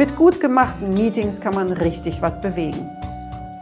Mit 0.00 0.16
gut 0.16 0.40
gemachten 0.40 0.94
Meetings 0.94 1.42
kann 1.42 1.54
man 1.54 1.74
richtig 1.74 2.22
was 2.22 2.40
bewegen. 2.40 2.90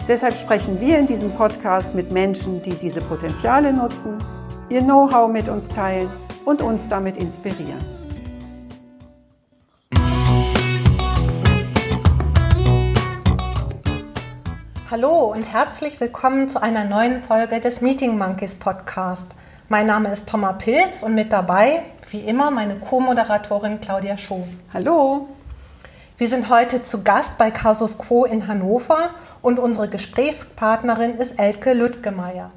Deshalb 0.06 0.37
sprechen 0.37 0.80
wir 0.80 0.96
in 0.96 1.09
diesem 1.09 1.33
Podcast 1.33 1.96
mit 1.96 2.12
Menschen, 2.12 2.62
die 2.62 2.77
diese 2.77 3.01
Potenziale 3.01 3.73
nutzen, 3.73 4.19
ihr 4.69 4.82
Know-how 4.82 5.29
mit 5.29 5.48
uns 5.48 5.69
teilen 5.69 6.09
und 6.45 6.62
uns 6.62 6.88
damit 6.88 7.16
inspirieren. 7.16 7.84
Hallo 14.93 15.32
und 15.32 15.43
herzlich 15.43 16.01
willkommen 16.01 16.48
zu 16.48 16.62
einer 16.62 16.84
neuen 16.84 17.20
Folge 17.24 17.59
des 17.59 17.80
Meeting 17.80 18.16
Monkeys 18.16 18.55
Podcast. 18.55 19.34
Mein 19.68 19.88
Name 19.88 20.12
ist 20.12 20.29
Thomas 20.29 20.59
Pilz 20.59 21.02
und 21.02 21.16
mit 21.16 21.32
dabei, 21.32 21.82
wie 22.13 22.20
immer, 22.20 22.52
meine 22.52 22.76
Co-Moderatorin 22.76 23.80
Claudia 23.80 24.16
Schuh. 24.16 24.45
Hallo! 24.73 25.26
Wir 26.19 26.29
sind 26.29 26.49
heute 26.49 26.83
zu 26.83 27.05
Gast 27.05 27.38
bei 27.38 27.52
Casus 27.52 27.97
Quo 27.97 28.24
in 28.24 28.49
Hannover 28.49 29.11
und 29.41 29.61
unsere 29.61 29.88
Gesprächspartnerin 29.88 31.15
ist 31.15 31.38
Elke 31.38 31.75
Lüttgemeier. 31.75 32.51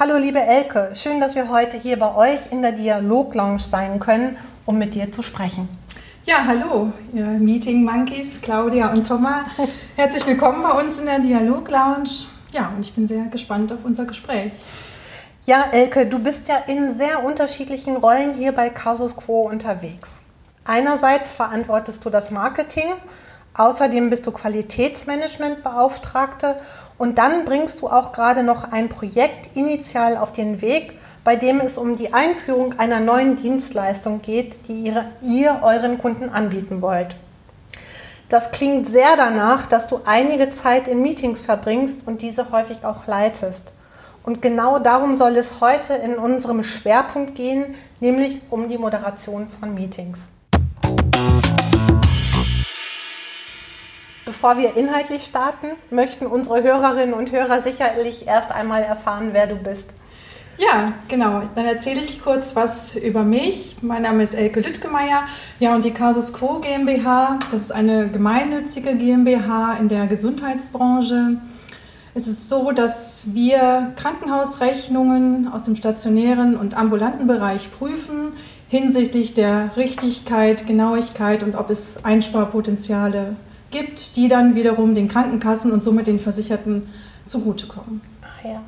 Hallo 0.00 0.18
liebe 0.18 0.40
Elke, 0.40 0.90
schön, 0.94 1.20
dass 1.20 1.36
wir 1.36 1.48
heute 1.48 1.76
hier 1.76 1.96
bei 1.96 2.12
euch 2.16 2.50
in 2.50 2.60
der 2.60 2.72
Dialog 2.72 3.36
Lounge 3.36 3.60
sein 3.60 4.00
können, 4.00 4.36
um 4.66 4.80
mit 4.80 4.96
dir 4.96 5.12
zu 5.12 5.22
sprechen. 5.22 5.68
Ja, 6.24 6.44
hallo, 6.44 6.92
ihr 7.12 7.26
Meeting 7.26 7.84
Monkeys, 7.84 8.40
Claudia 8.42 8.90
und 8.90 9.06
Thomas. 9.06 9.44
Herzlich 9.94 10.26
willkommen 10.26 10.64
bei 10.64 10.82
uns 10.82 10.98
in 10.98 11.06
der 11.06 11.20
Dialog 11.20 11.70
Lounge. 11.70 12.26
Ja, 12.50 12.72
und 12.74 12.84
ich 12.84 12.96
bin 12.96 13.06
sehr 13.06 13.26
gespannt 13.26 13.72
auf 13.72 13.84
unser 13.84 14.06
Gespräch. 14.06 14.50
Ja, 15.46 15.66
Elke, 15.70 16.06
du 16.06 16.18
bist 16.18 16.48
ja 16.48 16.56
in 16.66 16.92
sehr 16.92 17.22
unterschiedlichen 17.22 17.96
Rollen 17.96 18.32
hier 18.32 18.50
bei 18.50 18.70
Casus 18.70 19.14
Quo 19.14 19.42
unterwegs. 19.42 20.24
Einerseits 20.64 21.32
verantwortest 21.34 22.04
du 22.04 22.10
das 22.10 22.30
Marketing, 22.30 22.92
außerdem 23.52 24.08
bist 24.08 24.26
du 24.26 24.30
Qualitätsmanagementbeauftragte 24.32 26.56
und 26.96 27.18
dann 27.18 27.44
bringst 27.44 27.82
du 27.82 27.88
auch 27.88 28.12
gerade 28.12 28.42
noch 28.42 28.72
ein 28.72 28.88
Projekt 28.88 29.54
initial 29.54 30.16
auf 30.16 30.32
den 30.32 30.62
Weg, 30.62 30.94
bei 31.22 31.36
dem 31.36 31.60
es 31.60 31.76
um 31.76 31.96
die 31.96 32.14
Einführung 32.14 32.78
einer 32.78 33.00
neuen 33.00 33.36
Dienstleistung 33.36 34.22
geht, 34.22 34.68
die 34.68 34.86
ihr, 34.86 35.04
ihr 35.22 35.60
euren 35.62 35.98
Kunden 35.98 36.30
anbieten 36.30 36.80
wollt. 36.80 37.16
Das 38.30 38.50
klingt 38.50 38.88
sehr 38.88 39.16
danach, 39.16 39.66
dass 39.66 39.86
du 39.86 40.00
einige 40.06 40.48
Zeit 40.48 40.88
in 40.88 41.02
Meetings 41.02 41.42
verbringst 41.42 42.06
und 42.06 42.22
diese 42.22 42.52
häufig 42.52 42.84
auch 42.84 43.06
leitest. 43.06 43.74
Und 44.22 44.40
genau 44.40 44.78
darum 44.78 45.14
soll 45.14 45.36
es 45.36 45.60
heute 45.60 45.92
in 45.92 46.16
unserem 46.16 46.62
Schwerpunkt 46.62 47.34
gehen, 47.34 47.74
nämlich 48.00 48.40
um 48.48 48.68
die 48.68 48.78
Moderation 48.78 49.50
von 49.50 49.74
Meetings. 49.74 50.30
Bevor 54.24 54.58
wir 54.58 54.76
inhaltlich 54.76 55.24
starten, 55.24 55.68
möchten 55.90 56.26
unsere 56.26 56.62
Hörerinnen 56.62 57.14
und 57.14 57.32
Hörer 57.32 57.60
sicherlich 57.60 58.26
erst 58.26 58.52
einmal 58.52 58.82
erfahren, 58.82 59.30
wer 59.32 59.46
du 59.46 59.54
bist. 59.56 59.94
Ja, 60.58 60.92
genau. 61.08 61.42
Dann 61.54 61.64
erzähle 61.66 62.00
ich 62.00 62.22
kurz 62.22 62.54
was 62.54 62.94
über 62.94 63.22
mich. 63.22 63.76
Mein 63.80 64.02
Name 64.02 64.22
ist 64.22 64.34
Elke 64.34 64.60
Lüttgemeier. 64.60 65.24
Ja, 65.58 65.74
und 65.74 65.84
die 65.84 65.92
Casus 65.92 66.32
Quo 66.32 66.60
GmbH, 66.60 67.38
das 67.50 67.62
ist 67.62 67.72
eine 67.72 68.08
gemeinnützige 68.08 68.94
GmbH 68.94 69.74
in 69.80 69.88
der 69.88 70.06
Gesundheitsbranche. 70.06 71.38
Es 72.14 72.28
ist 72.28 72.48
so, 72.48 72.70
dass 72.70 73.34
wir 73.34 73.92
Krankenhausrechnungen 73.96 75.50
aus 75.52 75.64
dem 75.64 75.74
stationären 75.74 76.56
und 76.56 76.76
ambulanten 76.76 77.26
Bereich 77.26 77.72
prüfen 77.72 78.34
hinsichtlich 78.74 79.34
der 79.34 79.70
Richtigkeit, 79.76 80.66
Genauigkeit 80.66 81.44
und 81.44 81.54
ob 81.54 81.70
es 81.70 82.04
Einsparpotenziale 82.04 83.36
gibt, 83.70 84.16
die 84.16 84.26
dann 84.26 84.56
wiederum 84.56 84.96
den 84.96 85.06
Krankenkassen 85.06 85.70
und 85.70 85.84
somit 85.84 86.08
den 86.08 86.18
Versicherten 86.18 86.92
zugutekommen. 87.24 88.00
Ach 88.22 88.44
ja. 88.44 88.60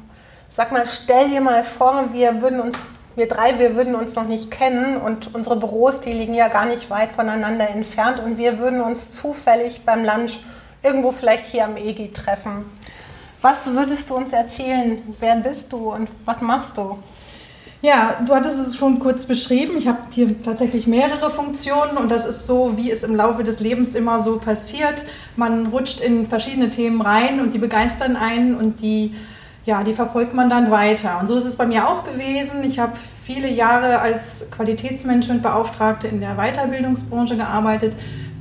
Sag 0.49 0.71
mal, 0.71 0.85
stell 0.87 1.31
dir 1.31 1.41
mal 1.41 1.65
vor, 1.65 2.11
wir 2.13 2.41
würden 2.41 2.61
uns, 2.61 2.87
wir 3.17 3.27
drei, 3.27 3.59
wir 3.59 3.75
würden 3.75 3.97
uns 3.97 4.15
noch 4.15 4.29
nicht 4.29 4.53
kennen 4.53 4.97
und 4.97 5.35
unsere 5.35 5.57
Büros, 5.57 6.01
die 6.01 6.13
liegen 6.13 6.35
ja 6.35 6.47
gar 6.47 6.67
nicht 6.67 6.89
weit 6.89 7.11
voneinander 7.11 7.69
entfernt 7.69 8.21
und 8.21 8.39
wir 8.39 8.61
würden 8.61 8.83
uns 8.83 9.11
zufällig 9.11 9.81
beim 9.85 10.05
Lunch 10.05 10.39
irgendwo 10.85 11.11
vielleicht 11.11 11.47
hier 11.47 11.65
am 11.65 11.77
EGI 11.77 12.13
treffen. 12.13 12.65
Was 13.43 13.73
würdest 13.73 14.11
du 14.11 14.15
uns 14.15 14.33
erzählen? 14.33 15.03
Wer 15.19 15.35
bist 15.35 15.73
du 15.73 15.93
und 15.93 16.09
was 16.25 16.41
machst 16.41 16.79
du? 16.79 16.97
Ja, 17.87 18.17
du 18.27 18.35
hattest 18.35 18.59
es 18.59 18.77
schon 18.77 18.99
kurz 18.99 19.27
beschrieben. 19.27 19.79
Ich 19.79 19.87
habe 19.87 20.01
hier 20.11 20.43
tatsächlich 20.43 20.89
mehrere 20.89 21.31
Funktionen 21.31 21.99
und 21.99 22.11
das 22.11 22.27
ist 22.27 22.45
so, 22.45 22.77
wie 22.77 22.91
es 22.91 23.05
im 23.05 23.15
Laufe 23.15 23.45
des 23.45 23.61
Lebens 23.61 23.95
immer 23.95 24.19
so 24.19 24.41
passiert. 24.41 25.05
Man 25.37 25.67
rutscht 25.67 26.01
in 26.01 26.27
verschiedene 26.27 26.71
Themen 26.71 27.01
rein 27.01 27.39
und 27.39 27.55
die 27.55 27.59
begeistern 27.59 28.17
einen 28.17 28.57
und 28.57 28.81
die, 28.81 29.15
ja, 29.67 29.85
die 29.85 29.95
verfolgt 29.95 30.35
man 30.35 30.51
dann 30.51 30.73
weiter. 30.73 31.21
Und 31.21 31.29
so 31.29 31.37
ist 31.37 31.45
es 31.45 31.55
bei 31.55 31.65
mir 31.65 31.89
auch 31.89 32.03
gewesen. 32.03 32.65
Ich 32.65 32.81
habe 32.81 32.95
viele 33.25 33.49
Jahre 33.49 34.01
als 34.01 34.51
Qualitätsmanagementbeauftragte 34.51 36.09
in 36.09 36.19
der 36.19 36.35
Weiterbildungsbranche 36.35 37.37
gearbeitet, 37.37 37.95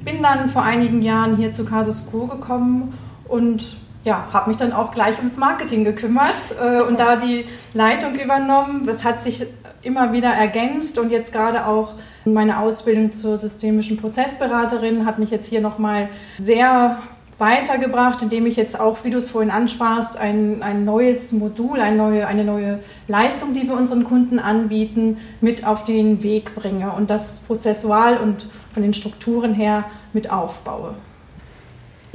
bin 0.03 0.23
dann 0.23 0.49
vor 0.49 0.63
einigen 0.63 1.03
Jahren 1.03 1.37
hier 1.37 1.51
zu 1.51 1.65
Casus 1.65 2.09
Quo 2.09 2.25
gekommen 2.25 2.97
und 3.27 3.77
ja, 4.05 4.27
habe 4.31 4.51
mich 4.51 4.57
dann 4.57 4.71
auch 4.71 4.91
gleich 4.91 5.17
ums 5.17 5.35
Marketing 5.35 5.83
gekümmert 5.83 6.55
äh, 6.61 6.81
und 6.81 6.99
da 6.99 7.15
die 7.15 7.45
Leitung 7.73 8.15
übernommen. 8.15 8.85
Das 8.85 9.03
hat 9.03 9.23
sich 9.23 9.45
immer 9.81 10.13
wieder 10.13 10.29
ergänzt 10.29 10.99
und 10.99 11.11
jetzt 11.11 11.33
gerade 11.33 11.65
auch 11.65 11.95
meine 12.23 12.59
Ausbildung 12.59 13.13
zur 13.13 13.37
systemischen 13.37 13.97
Prozessberaterin 13.97 15.05
hat 15.05 15.19
mich 15.19 15.31
jetzt 15.31 15.47
hier 15.47 15.59
nochmal 15.59 16.09
sehr 16.37 16.99
weitergebracht, 17.37 18.21
indem 18.21 18.45
ich 18.45 18.55
jetzt 18.55 18.79
auch, 18.79 19.03
wie 19.03 19.09
du 19.09 19.17
es 19.17 19.29
vorhin 19.29 19.51
ansparst, 19.51 20.17
ein, 20.17 20.61
ein 20.61 20.85
neues 20.85 21.33
Modul, 21.33 21.79
eine 21.81 21.97
neue, 21.97 22.27
eine 22.27 22.45
neue 22.45 22.79
Leistung, 23.07 23.53
die 23.53 23.67
wir 23.67 23.75
unseren 23.75 24.03
Kunden 24.03 24.39
anbieten, 24.39 25.17
mit 25.41 25.67
auf 25.67 25.83
den 25.83 26.23
Weg 26.23 26.55
bringe 26.55 26.93
und 26.93 27.09
das 27.09 27.39
prozessual 27.39 28.17
und 28.17 28.47
von 28.71 28.83
den 28.83 28.93
Strukturen 28.93 29.53
her 29.53 29.83
mit 30.13 30.31
aufbaue. 30.31 30.93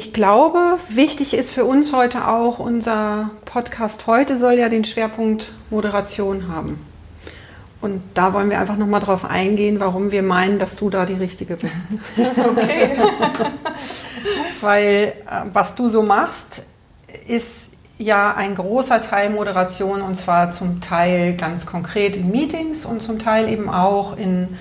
Ich 0.00 0.14
glaube, 0.14 0.78
wichtig 0.88 1.34
ist 1.34 1.52
für 1.52 1.66
uns 1.66 1.92
heute 1.92 2.26
auch, 2.26 2.58
unser 2.58 3.32
Podcast 3.44 4.06
heute 4.06 4.38
soll 4.38 4.54
ja 4.54 4.70
den 4.70 4.86
Schwerpunkt 4.86 5.52
Moderation 5.68 6.48
haben. 6.48 6.82
Und 7.82 8.00
da 8.14 8.32
wollen 8.32 8.48
wir 8.48 8.58
einfach 8.58 8.78
nochmal 8.78 9.02
drauf 9.02 9.26
eingehen, 9.26 9.78
warum 9.78 10.10
wir 10.10 10.22
meinen, 10.22 10.58
dass 10.58 10.76
du 10.76 10.88
da 10.88 11.04
die 11.04 11.12
Richtige 11.12 11.56
bist. 11.56 11.74
Okay. 12.16 12.96
Weil 14.62 15.12
äh, 15.26 15.42
was 15.52 15.74
du 15.74 15.90
so 15.90 16.02
machst, 16.02 16.64
ist 17.28 17.74
ja 17.98 18.32
ein 18.34 18.54
großer 18.54 19.02
Teil 19.02 19.28
Moderation 19.28 20.00
und 20.00 20.14
zwar 20.14 20.50
zum 20.50 20.80
Teil 20.80 21.34
ganz 21.34 21.66
konkret 21.66 22.16
in 22.16 22.30
Meetings 22.30 22.86
und 22.86 23.02
zum 23.02 23.18
Teil 23.18 23.50
eben 23.50 23.68
auch 23.68 24.16
in 24.16 24.56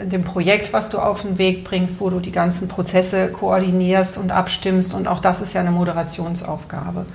dem 0.00 0.24
Projekt, 0.24 0.72
was 0.72 0.90
du 0.90 0.98
auf 0.98 1.22
den 1.22 1.38
Weg 1.38 1.64
bringst, 1.64 2.00
wo 2.00 2.10
du 2.10 2.20
die 2.20 2.32
ganzen 2.32 2.68
Prozesse 2.68 3.28
koordinierst 3.28 4.18
und 4.18 4.30
abstimmst. 4.30 4.94
Und 4.94 5.08
auch 5.08 5.20
das 5.20 5.40
ist 5.40 5.52
ja 5.52 5.60
eine 5.60 5.70
Moderationsaufgabe. 5.70 7.06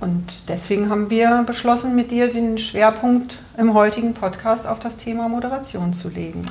Und 0.00 0.48
deswegen 0.48 0.90
haben 0.90 1.10
wir 1.10 1.44
beschlossen, 1.46 1.94
mit 1.94 2.10
dir 2.10 2.32
den 2.32 2.58
Schwerpunkt 2.58 3.38
im 3.56 3.74
heutigen 3.74 4.14
Podcast 4.14 4.66
auf 4.66 4.80
das 4.80 4.98
Thema 4.98 5.28
Moderation 5.28 5.92
zu 5.92 6.08
legen 6.08 6.42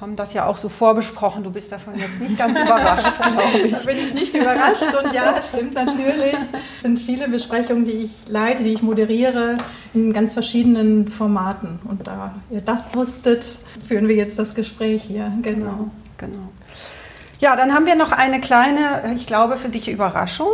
haben 0.00 0.14
das 0.14 0.32
ja 0.32 0.46
auch 0.46 0.56
so 0.56 0.68
vorbesprochen. 0.68 1.42
Du 1.42 1.50
bist 1.50 1.72
davon 1.72 1.98
jetzt 1.98 2.20
nicht 2.20 2.38
ganz 2.38 2.58
überrascht, 2.58 3.16
glaube 3.22 3.66
ich. 3.66 3.72
Da 3.72 3.78
bin 3.80 3.96
ich 3.96 4.14
nicht 4.14 4.34
überrascht 4.34 4.94
und 5.02 5.12
ja, 5.12 5.34
stimmt 5.42 5.74
natürlich. 5.74 6.34
Es 6.34 6.82
sind 6.82 7.00
viele 7.00 7.28
Besprechungen, 7.28 7.84
die 7.84 7.92
ich 7.92 8.28
leite, 8.28 8.62
die 8.62 8.72
ich 8.72 8.82
moderiere, 8.82 9.56
in 9.94 10.12
ganz 10.12 10.34
verschiedenen 10.34 11.08
Formaten. 11.08 11.80
Und 11.84 12.06
da 12.06 12.34
ihr 12.50 12.60
das 12.60 12.94
wusstet, 12.94 13.44
führen 13.86 14.06
wir 14.06 14.14
jetzt 14.14 14.38
das 14.38 14.54
Gespräch 14.54 15.02
hier. 15.02 15.32
Genau. 15.42 15.90
genau. 16.16 16.48
Ja, 17.40 17.56
dann 17.56 17.74
haben 17.74 17.86
wir 17.86 17.96
noch 17.96 18.12
eine 18.12 18.40
kleine, 18.40 19.14
ich 19.16 19.26
glaube, 19.26 19.56
für 19.56 19.68
dich 19.68 19.88
Überraschung. 19.88 20.52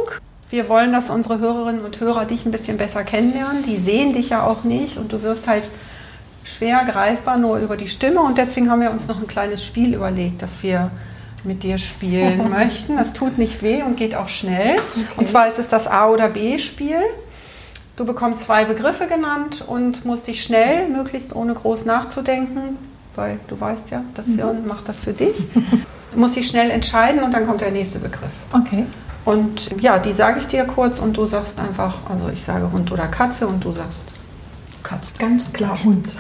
Wir 0.51 0.69
wollen, 0.69 0.93
dass 0.93 1.11
unsere 1.11 1.39
Hörerinnen 1.39 1.85
und 1.85 2.01
Hörer 2.01 2.25
dich 2.27 2.47
ein 2.47 2.53
bisschen 2.53 2.79
besser 2.79 3.05
kennenlernen. 3.05 3.65
Die 3.67 3.77
sehen 3.77 4.13
dich 4.13 4.31
ja 4.31 4.47
auch 4.47 4.65
nicht 4.65 4.99
und 4.99 5.13
du 5.13 5.23
wirst 5.23 5.49
halt 5.49 5.65
schwer 6.45 6.85
greifbar 6.85 7.39
nur 7.39 7.59
über 7.59 7.77
die 7.77 7.89
Stimme 7.89 8.21
und 8.21 8.39
deswegen 8.39 8.71
haben 8.71 8.81
wir 8.81 8.91
uns 8.91 9.09
noch 9.09 9.21
ein 9.21 9.27
kleines 9.27 9.65
Spiel 9.65 9.95
überlegt, 9.95 10.43
das 10.43 10.63
wir 10.63 10.91
mit 11.43 11.63
dir 11.63 11.79
spielen 11.79 12.51
möchten. 12.51 12.97
Das 12.97 13.13
tut 13.15 13.39
nicht 13.39 13.63
weh 13.63 13.83
und 13.83 13.97
geht 13.97 14.15
auch 14.15 14.29
schnell. 14.29 14.77
Okay. 14.77 15.07
Und 15.17 15.27
zwar 15.27 15.49
ist 15.49 15.59
es 15.59 15.69
das 15.69 15.89
A- 15.89 16.09
oder 16.09 16.29
B-Spiel. 16.29 17.01
Du 17.97 18.05
bekommst 18.05 18.43
zwei 18.43 18.65
Begriffe 18.65 19.07
genannt 19.07 19.65
und 19.67 20.05
musst 20.05 20.27
dich 20.27 20.43
schnell, 20.43 20.89
möglichst 20.89 21.35
ohne 21.35 21.55
groß 21.55 21.85
nachzudenken, 21.85 22.77
weil 23.15 23.39
du 23.49 23.61
weißt 23.61 23.91
ja, 23.91 24.03
das 24.15 24.29
mhm. 24.29 24.37
Hirn 24.37 24.67
macht 24.67 24.89
das 24.89 25.01
für 25.01 25.13
dich. 25.13 25.37
Du 26.11 26.19
musst 26.19 26.37
dich 26.37 26.49
schnell 26.49 26.71
entscheiden 26.71 27.23
und 27.23 27.33
dann 27.33 27.47
kommt 27.47 27.61
der 27.61 27.71
nächste 27.71 28.01
Begriff. 28.01 28.33
Okay. 28.53 28.85
Und 29.25 29.81
ja, 29.81 29.99
die 29.99 30.13
sage 30.13 30.41
ich 30.41 30.47
dir 30.47 30.65
kurz 30.65 30.99
und 30.99 31.17
du 31.17 31.27
sagst 31.27 31.59
einfach, 31.59 31.95
also 32.09 32.29
ich 32.33 32.43
sage 32.43 32.71
Hund 32.71 32.93
oder 32.93 33.07
Katze 33.07 33.47
und 33.47 33.65
du 33.65 33.73
sagst 33.73 34.03
Katze. 34.85 35.19
Ganz 35.19 35.53
klar 35.53 35.83
Hund. 35.83 36.09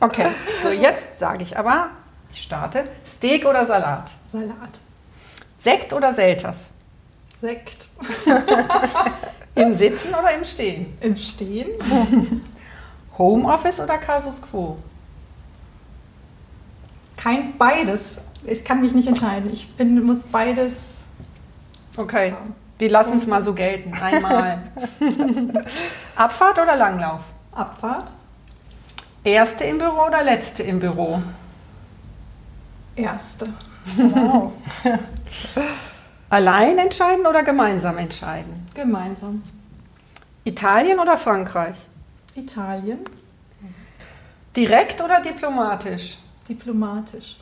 okay, 0.00 0.30
so 0.62 0.70
jetzt 0.70 1.20
sage 1.20 1.44
ich 1.44 1.56
aber, 1.56 1.90
ich 2.32 2.42
starte, 2.42 2.88
Steak 3.06 3.46
oder 3.46 3.64
Salat? 3.64 4.10
Salat. 4.30 4.80
Sekt 5.60 5.92
oder 5.92 6.14
Selters? 6.14 6.74
Sekt. 7.40 7.86
Im 9.54 9.76
Sitzen 9.76 10.14
oder 10.14 10.34
im 10.34 10.44
Stehen? 10.44 10.96
Im 11.00 11.16
Stehen. 11.16 11.68
Homeoffice 13.18 13.80
oder 13.80 13.96
Casus 13.96 14.42
Quo? 14.42 14.76
Kein 17.16 17.56
beides. 17.56 18.20
Ich 18.44 18.64
kann 18.64 18.82
mich 18.82 18.94
nicht 18.94 19.08
entscheiden. 19.08 19.50
Ich 19.50 19.72
bin, 19.72 20.04
muss 20.04 20.26
beides. 20.26 21.04
Okay, 21.96 22.34
wir 22.78 22.90
lassen 22.90 23.18
es 23.18 23.26
mal 23.26 23.42
so 23.42 23.54
gelten. 23.54 23.92
Einmal. 23.94 24.62
Abfahrt 26.16 26.58
oder 26.58 26.76
Langlauf? 26.76 27.22
Abfahrt. 27.52 28.12
Erste 29.24 29.64
im 29.64 29.78
Büro 29.78 30.06
oder 30.06 30.22
letzte 30.22 30.62
im 30.62 30.78
Büro? 30.78 31.22
Erste. 32.94 33.48
Wow. 33.96 34.52
Allein 36.30 36.78
entscheiden 36.78 37.26
oder 37.26 37.42
gemeinsam 37.42 37.98
entscheiden? 37.98 38.68
Gemeinsam. 38.74 39.42
Italien 40.44 40.98
oder 40.98 41.16
Frankreich? 41.16 41.86
Italien. 42.34 43.00
Direkt 44.54 45.02
oder 45.02 45.20
diplomatisch? 45.20 46.18
Diplomatisch. 46.48 47.36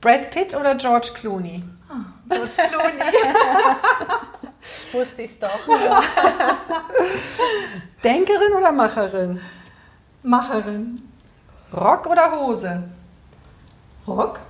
Brad 0.00 0.30
Pitt 0.30 0.54
oder 0.54 0.74
George 0.76 1.10
Clooney? 1.14 1.62
George 2.30 2.52
Clooney. 2.68 3.12
Wusste 4.92 5.22
ich 5.22 5.30
es 5.30 5.38
doch. 5.38 5.48
Denkerin 8.04 8.52
oder 8.56 8.72
Macherin? 8.72 9.40
Macherin. 10.22 11.08
Rock 11.72 12.06
oder 12.06 12.30
Hose? 12.32 12.82
Rock. 14.06 14.40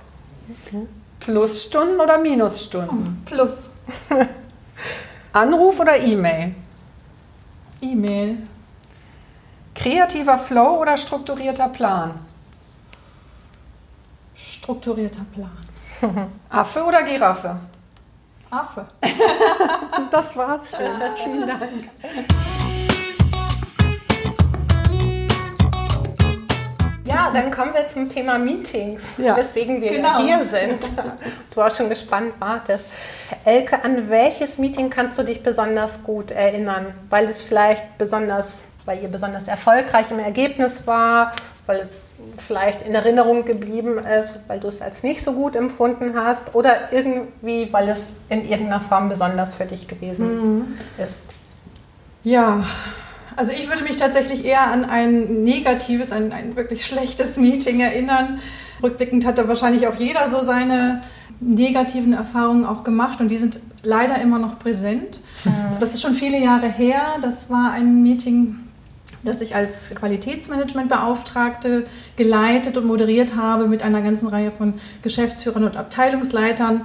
Okay. 0.65 0.87
Plusstunden 1.19 1.99
oder 1.99 2.17
Minusstunden? 2.17 3.23
Oh, 3.25 3.29
plus. 3.29 3.69
Anruf 5.33 5.79
oder 5.79 5.97
E-Mail? 5.97 6.55
E-Mail. 7.81 8.37
Kreativer 9.73 10.37
Flow 10.37 10.81
oder 10.81 10.97
strukturierter 10.97 11.69
Plan? 11.69 12.19
Strukturierter 14.35 15.25
Plan. 15.33 15.70
Affe 16.49 16.83
oder 16.83 17.03
Giraffe? 17.03 17.55
Affe. 18.49 18.85
das 20.11 20.35
war's 20.35 20.75
schon. 20.75 21.01
Vielen 21.23 21.47
Dank. 21.47 21.89
Ja, 27.05 27.29
dann 27.31 27.51
kommen 27.51 27.73
wir 27.73 27.87
zum 27.87 28.09
Thema 28.09 28.37
Meetings, 28.37 29.17
ja. 29.17 29.35
weswegen 29.35 29.81
wir 29.81 29.91
genau. 29.91 30.19
hier 30.19 30.45
sind. 30.45 30.79
Du 31.53 31.61
auch 31.61 31.69
schon 31.69 31.89
gespannt 31.89 32.33
wartest. 32.39 32.85
Elke, 33.43 33.83
an 33.83 34.09
welches 34.09 34.57
Meeting 34.57 34.89
kannst 34.89 35.19
du 35.19 35.23
dich 35.23 35.43
besonders 35.43 36.03
gut 36.03 36.31
erinnern? 36.31 36.93
Weil 37.09 37.25
es 37.25 37.41
vielleicht 37.41 37.97
besonders, 37.97 38.65
weil 38.85 39.01
ihr 39.03 39.09
besonders 39.09 39.47
erfolgreich 39.47 40.09
im 40.11 40.19
Ergebnis 40.19 40.87
war, 40.87 41.33
weil 41.71 41.79
es 41.79 42.07
vielleicht 42.37 42.81
in 42.81 42.93
Erinnerung 42.93 43.45
geblieben 43.45 43.97
ist, 43.97 44.39
weil 44.47 44.59
du 44.59 44.67
es 44.67 44.81
als 44.81 45.03
nicht 45.03 45.23
so 45.23 45.31
gut 45.31 45.55
empfunden 45.55 46.15
hast 46.15 46.53
oder 46.53 46.91
irgendwie, 46.91 47.69
weil 47.71 47.87
es 47.87 48.15
in 48.27 48.41
irgendeiner 48.41 48.81
Form 48.81 49.07
besonders 49.07 49.55
für 49.55 49.63
dich 49.63 49.87
gewesen 49.87 50.57
mhm. 50.57 50.65
ist. 51.03 51.21
Ja, 52.25 52.65
also 53.37 53.53
ich 53.53 53.69
würde 53.69 53.83
mich 53.83 53.95
tatsächlich 53.95 54.43
eher 54.43 54.67
an 54.67 54.83
ein 54.83 55.43
negatives, 55.43 56.11
ein, 56.11 56.33
ein 56.33 56.57
wirklich 56.57 56.85
schlechtes 56.85 57.37
Meeting 57.37 57.79
erinnern. 57.79 58.41
Rückblickend 58.83 59.25
hat 59.25 59.37
da 59.37 59.47
wahrscheinlich 59.47 59.87
auch 59.87 59.95
jeder 59.95 60.27
so 60.27 60.43
seine 60.43 60.99
negativen 61.39 62.11
Erfahrungen 62.11 62.65
auch 62.65 62.83
gemacht 62.83 63.21
und 63.21 63.29
die 63.29 63.37
sind 63.37 63.61
leider 63.83 64.19
immer 64.21 64.39
noch 64.39 64.59
präsent. 64.59 65.21
Mhm. 65.45 65.79
Das 65.79 65.93
ist 65.93 66.01
schon 66.01 66.15
viele 66.15 66.37
Jahre 66.37 66.67
her. 66.67 67.01
Das 67.21 67.49
war 67.49 67.71
ein 67.71 68.03
Meeting, 68.03 68.57
das 69.23 69.41
ich 69.41 69.55
als 69.55 69.93
Qualitätsmanagementbeauftragte 69.95 71.85
geleitet 72.15 72.77
und 72.77 72.85
moderiert 72.85 73.35
habe 73.35 73.67
mit 73.67 73.83
einer 73.83 74.01
ganzen 74.01 74.27
Reihe 74.27 74.51
von 74.51 74.75
Geschäftsführern 75.01 75.63
und 75.63 75.77
Abteilungsleitern. 75.77 76.81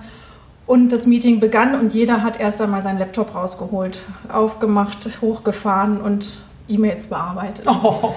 Und 0.67 0.91
das 0.93 1.07
Meeting 1.07 1.39
begann 1.39 1.79
und 1.79 1.95
jeder 1.95 2.23
hat 2.23 2.41
erst 2.41 2.61
einmal 2.61 2.83
seinen 2.83 2.99
Laptop 2.99 3.35
rausgeholt, 3.35 3.99
aufgemacht, 4.29 5.09
hochgefahren 5.21 6.01
und 6.01 6.39
E-Mails 6.69 7.07
bearbeitet. 7.07 7.65
Oh. 7.69 8.13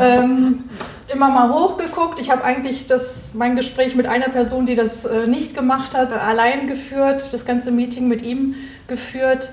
Ähm, 0.00 0.64
immer 1.12 1.30
mal 1.30 1.52
hochgeguckt. 1.52 2.20
Ich 2.20 2.30
habe 2.30 2.44
eigentlich 2.44 2.86
das, 2.86 3.34
mein 3.34 3.56
Gespräch 3.56 3.96
mit 3.96 4.06
einer 4.06 4.28
Person, 4.28 4.66
die 4.66 4.76
das 4.76 5.04
äh, 5.04 5.26
nicht 5.26 5.56
gemacht 5.56 5.96
hat, 5.96 6.12
allein 6.12 6.68
geführt, 6.68 7.28
das 7.32 7.44
ganze 7.44 7.72
Meeting 7.72 8.06
mit 8.06 8.22
ihm 8.22 8.54
geführt. 8.86 9.52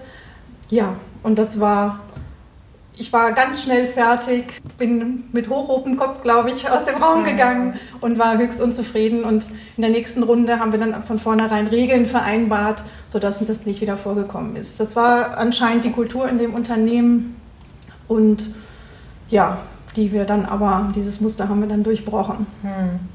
Ja, 0.70 0.96
und 1.24 1.40
das 1.40 1.60
war 1.60 2.02
ich 2.98 3.12
war 3.12 3.34
ganz 3.34 3.64
schnell 3.64 3.86
fertig, 3.86 4.46
bin 4.78 5.26
mit 5.32 5.50
hochrotem 5.50 5.98
Kopf, 5.98 6.22
glaube 6.22 6.50
ich, 6.50 6.70
aus 6.70 6.86
dem 6.86 6.96
Raum 6.96 7.24
gegangen 7.24 7.76
und 8.02 8.18
war 8.18 8.38
höchst 8.38 8.62
unzufrieden. 8.62 9.24
Und 9.24 9.46
in 9.76 9.82
der 9.82 9.92
nächsten 9.92 10.24
Runde 10.24 10.60
haben 10.60 10.72
wir 10.72 10.80
dann 10.80 11.04
von 11.04 11.20
vornherein 11.20 11.68
Regeln 11.68 12.06
vereinbart, 12.06 12.82
sodass 13.08 13.46
das 13.46 13.66
nicht 13.66 13.82
wieder 13.82 13.98
vorgekommen 13.98 14.56
ist. 14.56 14.80
Das 14.80 14.96
war 14.96 15.38
anscheinend 15.38 15.86
die 15.86 15.92
Kultur 15.92 16.28
in 16.30 16.38
dem 16.38 16.54
Unternehmen 16.54 17.36
und 18.08 18.46
ja, 19.30 19.60
die 19.96 20.12
wir 20.12 20.26
dann 20.26 20.46
aber, 20.46 20.92
dieses 20.96 21.22
Muster 21.22 21.50
haben 21.50 21.62
wir 21.62 21.68
dann 21.68 21.84
durchbrochen. 21.84 22.48
Hm 22.62 23.15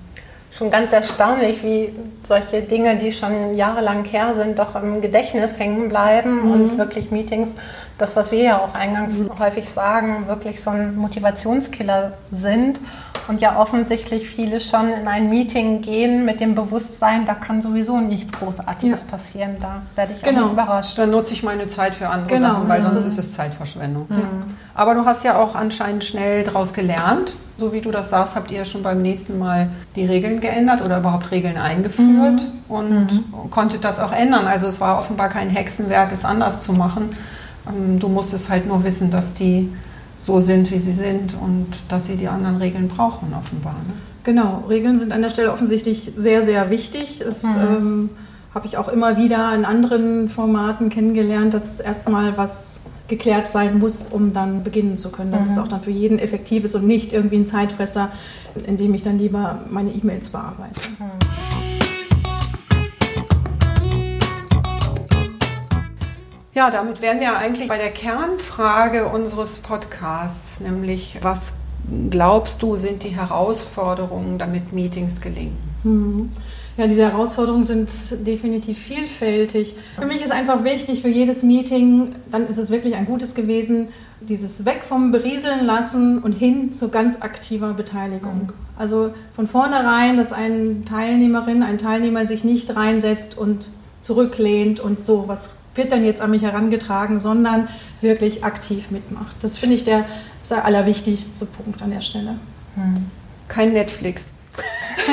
schon 0.50 0.70
ganz 0.70 0.92
erstaunlich, 0.92 1.62
wie 1.62 1.94
solche 2.22 2.62
Dinge, 2.62 2.96
die 2.96 3.12
schon 3.12 3.54
jahrelang 3.54 4.04
her 4.04 4.34
sind, 4.34 4.58
doch 4.58 4.74
im 4.74 5.00
Gedächtnis 5.00 5.58
hängen 5.58 5.88
bleiben 5.88 6.46
mhm. 6.46 6.52
und 6.52 6.78
wirklich 6.78 7.10
Meetings, 7.10 7.56
das, 7.98 8.16
was 8.16 8.32
wir 8.32 8.42
ja 8.42 8.58
auch 8.58 8.74
eingangs 8.74 9.18
mhm. 9.18 9.38
häufig 9.38 9.68
sagen, 9.68 10.26
wirklich 10.26 10.60
so 10.60 10.70
ein 10.70 10.96
Motivationskiller 10.96 12.12
sind 12.32 12.80
und 13.30 13.40
ja 13.40 13.56
offensichtlich 13.58 14.28
viele 14.28 14.58
schon 14.58 14.88
in 14.88 15.06
ein 15.06 15.30
Meeting 15.30 15.82
gehen 15.82 16.24
mit 16.24 16.40
dem 16.40 16.56
Bewusstsein, 16.56 17.24
da 17.24 17.34
kann 17.34 17.62
sowieso 17.62 18.00
nichts 18.00 18.32
Großartiges 18.32 19.02
ja. 19.02 19.06
passieren, 19.06 19.56
da 19.60 19.82
werde 19.94 20.12
ich 20.12 20.22
genau. 20.22 20.40
auch 20.40 20.42
nicht 20.42 20.52
überrascht. 20.52 20.98
Dann 20.98 21.10
nutze 21.10 21.32
ich 21.34 21.44
meine 21.44 21.68
Zeit 21.68 21.94
für 21.94 22.08
andere 22.08 22.36
genau. 22.36 22.54
Sachen, 22.54 22.68
weil 22.68 22.82
sonst 22.82 23.06
ist 23.06 23.18
es 23.18 23.32
Zeitverschwendung. 23.32 24.06
Mhm. 24.08 24.42
Aber 24.74 24.96
du 24.96 25.04
hast 25.04 25.24
ja 25.24 25.38
auch 25.38 25.54
anscheinend 25.54 26.04
schnell 26.04 26.42
daraus 26.42 26.72
gelernt 26.72 27.34
so 27.56 27.74
wie 27.74 27.82
du 27.82 27.90
das 27.90 28.08
sagst, 28.08 28.36
habt 28.36 28.50
ihr 28.50 28.64
schon 28.64 28.82
beim 28.82 29.02
nächsten 29.02 29.38
Mal 29.38 29.68
die 29.94 30.06
Regeln 30.06 30.40
geändert 30.40 30.82
oder 30.82 30.96
überhaupt 30.96 31.30
Regeln 31.30 31.58
eingeführt 31.58 32.40
mhm. 32.40 32.74
und 32.74 33.12
mhm. 33.12 33.50
konntet 33.50 33.84
das 33.84 34.00
auch 34.00 34.12
ändern. 34.12 34.46
Also 34.46 34.66
es 34.66 34.80
war 34.80 34.98
offenbar 34.98 35.28
kein 35.28 35.50
Hexenwerk, 35.50 36.10
es 36.10 36.24
anders 36.24 36.62
zu 36.62 36.72
machen. 36.72 37.10
Ähm, 37.68 38.00
du 38.00 38.08
musstest 38.08 38.48
halt 38.48 38.66
nur 38.66 38.82
wissen, 38.82 39.10
dass 39.10 39.34
die 39.34 39.70
so 40.20 40.40
sind, 40.40 40.70
wie 40.70 40.78
sie 40.78 40.92
sind 40.92 41.34
und 41.34 41.66
dass 41.88 42.06
sie 42.06 42.16
die 42.16 42.28
anderen 42.28 42.58
Regeln 42.58 42.88
brauchen, 42.88 43.34
offenbar. 43.34 43.76
Ne? 43.88 43.94
Genau, 44.22 44.64
Regeln 44.68 44.98
sind 44.98 45.12
an 45.12 45.22
der 45.22 45.30
Stelle 45.30 45.50
offensichtlich 45.52 46.12
sehr, 46.14 46.44
sehr 46.44 46.68
wichtig. 46.70 47.22
Das 47.24 47.42
mhm. 47.42 47.50
ähm, 47.68 48.10
habe 48.54 48.66
ich 48.66 48.76
auch 48.76 48.88
immer 48.88 49.16
wieder 49.16 49.54
in 49.54 49.64
anderen 49.64 50.28
Formaten 50.28 50.90
kennengelernt, 50.90 51.54
dass 51.54 51.80
erstmal 51.80 52.36
was 52.36 52.80
geklärt 53.08 53.48
sein 53.48 53.78
muss, 53.78 54.08
um 54.08 54.34
dann 54.34 54.62
beginnen 54.62 54.98
zu 54.98 55.10
können. 55.10 55.32
Dass 55.32 55.46
mhm. 55.46 55.52
es 55.52 55.58
auch 55.58 55.68
dann 55.68 55.80
für 55.80 55.90
jeden 55.90 56.18
effektiv 56.18 56.64
ist 56.64 56.74
und 56.74 56.86
nicht 56.86 57.14
irgendwie 57.14 57.36
ein 57.36 57.46
Zeitfresser, 57.46 58.10
in 58.66 58.76
dem 58.76 58.92
ich 58.92 59.02
dann 59.02 59.18
lieber 59.18 59.60
meine 59.70 59.90
E-Mails 59.90 60.28
bearbeite. 60.28 60.80
Mhm. 60.98 61.49
Ja, 66.60 66.70
damit 66.70 67.00
wären 67.00 67.20
wir 67.20 67.38
eigentlich 67.38 67.68
bei 67.68 67.78
der 67.78 67.88
Kernfrage 67.88 69.06
unseres 69.08 69.56
Podcasts, 69.60 70.60
nämlich 70.60 71.16
was 71.22 71.54
glaubst 72.10 72.62
du 72.62 72.76
sind 72.76 73.02
die 73.02 73.16
Herausforderungen, 73.16 74.36
damit 74.36 74.70
Meetings 74.70 75.22
gelingen? 75.22 75.56
Mhm. 75.84 76.28
Ja, 76.76 76.86
diese 76.86 77.04
Herausforderungen 77.10 77.64
sind 77.64 77.88
definitiv 78.26 78.76
vielfältig. 78.76 79.74
Für 79.98 80.04
mich 80.04 80.20
ist 80.20 80.32
einfach 80.32 80.62
wichtig, 80.62 81.00
für 81.00 81.08
jedes 81.08 81.42
Meeting, 81.42 82.14
dann 82.30 82.46
ist 82.46 82.58
es 82.58 82.68
wirklich 82.68 82.94
ein 82.94 83.06
gutes 83.06 83.34
gewesen, 83.34 83.88
dieses 84.20 84.66
Weg 84.66 84.82
vom 84.86 85.12
Berieseln 85.12 85.64
lassen 85.64 86.18
und 86.18 86.32
hin 86.32 86.74
zu 86.74 86.90
ganz 86.90 87.22
aktiver 87.22 87.72
Beteiligung. 87.72 88.48
Mhm. 88.48 88.52
Also 88.76 89.14
von 89.34 89.48
vornherein, 89.48 90.18
dass 90.18 90.34
eine 90.34 90.84
Teilnehmerin, 90.84 91.62
ein 91.62 91.78
Teilnehmer 91.78 92.26
sich 92.26 92.44
nicht 92.44 92.76
reinsetzt 92.76 93.38
und 93.38 93.64
zurücklehnt 94.02 94.78
und 94.78 95.00
so, 95.00 95.24
was 95.26 95.59
wird 95.74 95.92
dann 95.92 96.04
jetzt 96.04 96.20
an 96.20 96.30
mich 96.30 96.42
herangetragen, 96.42 97.20
sondern 97.20 97.68
wirklich 98.00 98.44
aktiv 98.44 98.90
mitmacht. 98.90 99.36
Das 99.40 99.58
finde 99.58 99.76
ich 99.76 99.84
der, 99.84 100.04
der 100.48 100.64
allerwichtigste 100.64 101.46
Punkt 101.46 101.82
an 101.82 101.90
der 101.90 102.00
Stelle. 102.00 102.36
Hm. 102.74 102.94
Kein 103.48 103.72
Netflix. 103.72 104.32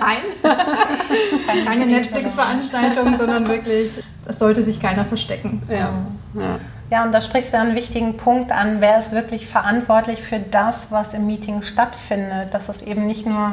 Nein, 0.00 1.64
keine 1.64 1.86
Netflix-Veranstaltung, 1.86 3.18
sondern 3.18 3.46
wirklich, 3.46 3.90
das 4.24 4.38
sollte 4.38 4.64
sich 4.64 4.80
keiner 4.80 5.04
verstecken. 5.04 5.62
Ja. 5.68 5.92
ja. 6.34 6.58
Ja, 6.90 7.04
und 7.04 7.12
da 7.12 7.20
sprichst 7.20 7.52
du 7.52 7.58
einen 7.58 7.76
wichtigen 7.76 8.16
Punkt 8.16 8.50
an. 8.50 8.80
Wer 8.80 8.98
ist 8.98 9.12
wirklich 9.12 9.46
verantwortlich 9.46 10.22
für 10.22 10.38
das, 10.38 10.90
was 10.90 11.12
im 11.12 11.26
Meeting 11.26 11.60
stattfindet? 11.60 12.54
Dass 12.54 12.70
es 12.70 12.80
eben 12.80 13.04
nicht 13.04 13.26
nur 13.26 13.52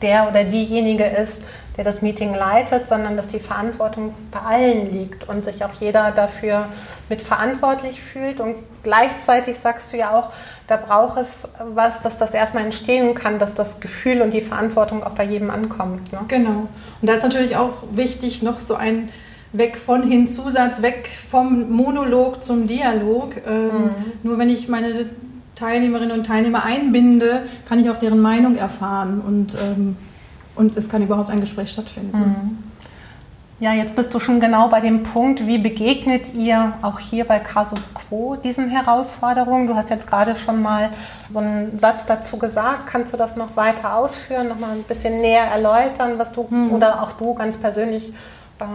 der 0.00 0.26
oder 0.28 0.44
diejenige 0.44 1.04
ist, 1.04 1.44
der 1.80 1.84
das 1.86 2.02
Meeting 2.02 2.34
leitet, 2.34 2.86
sondern 2.86 3.16
dass 3.16 3.26
die 3.28 3.38
Verantwortung 3.38 4.12
bei 4.30 4.40
allen 4.40 4.92
liegt 4.92 5.26
und 5.26 5.46
sich 5.46 5.64
auch 5.64 5.72
jeder 5.72 6.10
dafür 6.10 6.66
mit 7.08 7.22
verantwortlich 7.22 8.02
fühlt. 8.02 8.38
Und 8.38 8.56
gleichzeitig 8.82 9.56
sagst 9.56 9.90
du 9.90 9.96
ja 9.96 10.10
auch, 10.10 10.28
da 10.66 10.76
braucht 10.76 11.18
es 11.18 11.48
was, 11.74 12.00
dass 12.00 12.18
das 12.18 12.34
erstmal 12.34 12.64
entstehen 12.64 13.14
kann, 13.14 13.38
dass 13.38 13.54
das 13.54 13.80
Gefühl 13.80 14.20
und 14.20 14.34
die 14.34 14.42
Verantwortung 14.42 15.02
auch 15.02 15.12
bei 15.12 15.24
jedem 15.24 15.48
ankommt. 15.48 16.12
Ne? 16.12 16.18
Genau. 16.28 16.68
Und 17.00 17.08
da 17.08 17.14
ist 17.14 17.22
natürlich 17.22 17.56
auch 17.56 17.72
wichtig, 17.92 18.42
noch 18.42 18.58
so 18.58 18.74
ein 18.74 19.08
weg 19.54 19.78
von 19.78 20.02
hin 20.02 20.28
Zusatz, 20.28 20.82
weg 20.82 21.08
vom 21.30 21.70
Monolog 21.70 22.44
zum 22.44 22.68
Dialog. 22.68 23.36
Ähm, 23.48 23.68
mhm. 23.68 23.90
Nur 24.22 24.36
wenn 24.36 24.50
ich 24.50 24.68
meine 24.68 25.06
Teilnehmerinnen 25.54 26.18
und 26.18 26.26
Teilnehmer 26.26 26.62
einbinde, 26.62 27.44
kann 27.66 27.78
ich 27.78 27.88
auch 27.88 27.96
deren 27.96 28.20
Meinung 28.20 28.56
erfahren 28.56 29.22
und, 29.26 29.54
ähm, 29.54 29.96
und 30.60 30.76
es 30.76 30.88
kann 30.88 31.02
überhaupt 31.02 31.30
ein 31.30 31.40
Gespräch 31.40 31.70
stattfinden. 31.70 32.18
Mhm. 32.18 32.58
Ja, 33.60 33.74
jetzt 33.74 33.94
bist 33.94 34.14
du 34.14 34.18
schon 34.18 34.40
genau 34.40 34.68
bei 34.68 34.80
dem 34.80 35.02
Punkt, 35.02 35.46
wie 35.46 35.58
begegnet 35.58 36.32
ihr 36.34 36.72
auch 36.80 36.98
hier 36.98 37.26
bei 37.26 37.38
Casus 37.40 37.90
Quo 37.92 38.36
diesen 38.36 38.70
Herausforderungen? 38.70 39.66
Du 39.66 39.74
hast 39.74 39.90
jetzt 39.90 40.06
gerade 40.06 40.34
schon 40.34 40.62
mal 40.62 40.88
so 41.28 41.40
einen 41.40 41.78
Satz 41.78 42.06
dazu 42.06 42.38
gesagt. 42.38 42.86
Kannst 42.86 43.12
du 43.12 43.18
das 43.18 43.36
noch 43.36 43.56
weiter 43.56 43.96
ausführen, 43.96 44.48
noch 44.48 44.58
mal 44.58 44.70
ein 44.70 44.82
bisschen 44.84 45.20
näher 45.20 45.44
erläutern, 45.44 46.12
was 46.16 46.32
du 46.32 46.46
mhm. 46.48 46.72
oder 46.72 47.02
auch 47.02 47.12
du 47.12 47.34
ganz 47.34 47.58
persönlich 47.58 48.12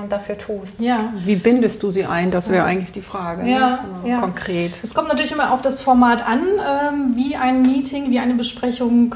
dafür 0.09 0.37
tust. 0.37 0.81
Ja. 0.81 1.11
Wie 1.23 1.35
bindest 1.35 1.83
du 1.83 1.91
sie 1.91 2.05
ein? 2.05 2.31
Das 2.31 2.49
wäre 2.49 2.65
eigentlich 2.65 2.91
die 2.91 3.03
Frage. 3.03 3.43
Ne? 3.43 3.51
Ja, 3.51 3.85
ne? 4.03 4.09
ja, 4.09 4.19
konkret. 4.19 4.79
Es 4.81 4.95
kommt 4.95 5.09
natürlich 5.09 5.31
immer 5.31 5.51
auf 5.51 5.61
das 5.61 5.79
Format 5.79 6.27
an, 6.27 6.41
ähm, 6.41 7.13
wie 7.15 7.35
ein 7.35 7.61
Meeting, 7.61 8.09
wie 8.09 8.17
eine 8.17 8.33
Besprechung 8.33 9.15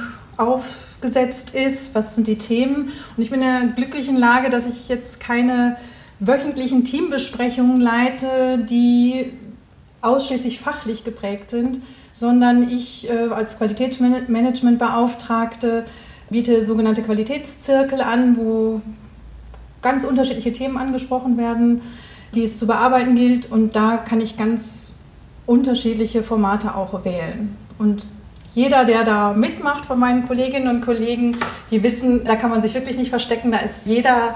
aufgesetzt 1.00 1.56
ist, 1.56 1.96
was 1.96 2.15
sind 2.15 2.27
die 2.27 2.38
Themen. 2.38 2.91
Und 3.15 3.24
ich 3.24 3.29
bin 3.29 3.41
in 3.41 3.48
der 3.48 3.68
glücklichen 3.75 4.18
Lage, 4.18 4.50
dass 4.50 4.68
ich 4.68 4.89
jetzt 4.89 5.22
keine 5.22 5.77
wöchentlichen 6.20 6.84
Teambesprechungen 6.84 7.79
leite, 7.79 8.65
die 8.70 9.32
ausschließlich 10.01 10.60
fachlich 10.60 11.06
geprägt 11.06 11.51
sind, 11.51 11.79
sondern 12.12 12.70
ich 12.70 13.10
äh, 13.10 13.29
als 13.29 13.58
Qualitätsmanagementbeauftragte 13.58 15.86
biete 16.29 16.65
sogenannte 16.65 17.01
Qualitätszirkel 17.01 18.01
an, 18.01 18.36
wo 18.36 18.82
ganz 19.82 20.03
unterschiedliche 20.03 20.51
Themen 20.51 20.77
angesprochen 20.77 21.38
werden, 21.38 21.79
die 22.36 22.44
es 22.44 22.60
zu 22.60 22.68
bearbeiten 22.68 23.15
gilt. 23.15 23.50
Und 23.51 23.77
da 23.77 23.96
kann 23.98 24.20
ich 24.20 24.36
ganz 24.38 24.96
unterschiedliche 25.46 26.24
Formate 26.24 26.75
auch 26.75 27.06
wählen. 27.06 27.56
Und 27.77 28.06
jeder, 28.59 28.83
der 28.83 29.05
da 29.05 29.31
mitmacht 29.31 29.85
von 29.85 29.97
meinen 29.97 30.27
Kolleginnen 30.27 30.67
und 30.67 30.81
Kollegen, 30.81 31.37
die 31.71 31.81
wissen, 31.81 32.25
da 32.25 32.35
kann 32.35 32.49
man 32.49 32.61
sich 32.61 32.73
wirklich 32.73 32.97
nicht 32.97 33.09
verstecken. 33.09 33.53
Da 33.53 33.59
ist 33.59 33.85
jeder 33.85 34.35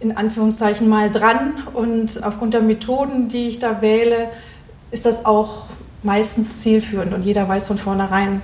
in 0.00 0.16
Anführungszeichen 0.16 0.88
mal 0.88 1.12
dran. 1.12 1.52
Und 1.72 2.24
aufgrund 2.24 2.54
der 2.54 2.62
Methoden, 2.62 3.28
die 3.28 3.46
ich 3.46 3.60
da 3.60 3.80
wähle, 3.80 4.30
ist 4.90 5.06
das 5.06 5.26
auch 5.26 5.66
meistens 6.02 6.58
zielführend. 6.58 7.14
Und 7.14 7.22
jeder 7.22 7.48
weiß 7.48 7.68
von 7.68 7.78
vornherein, 7.78 8.42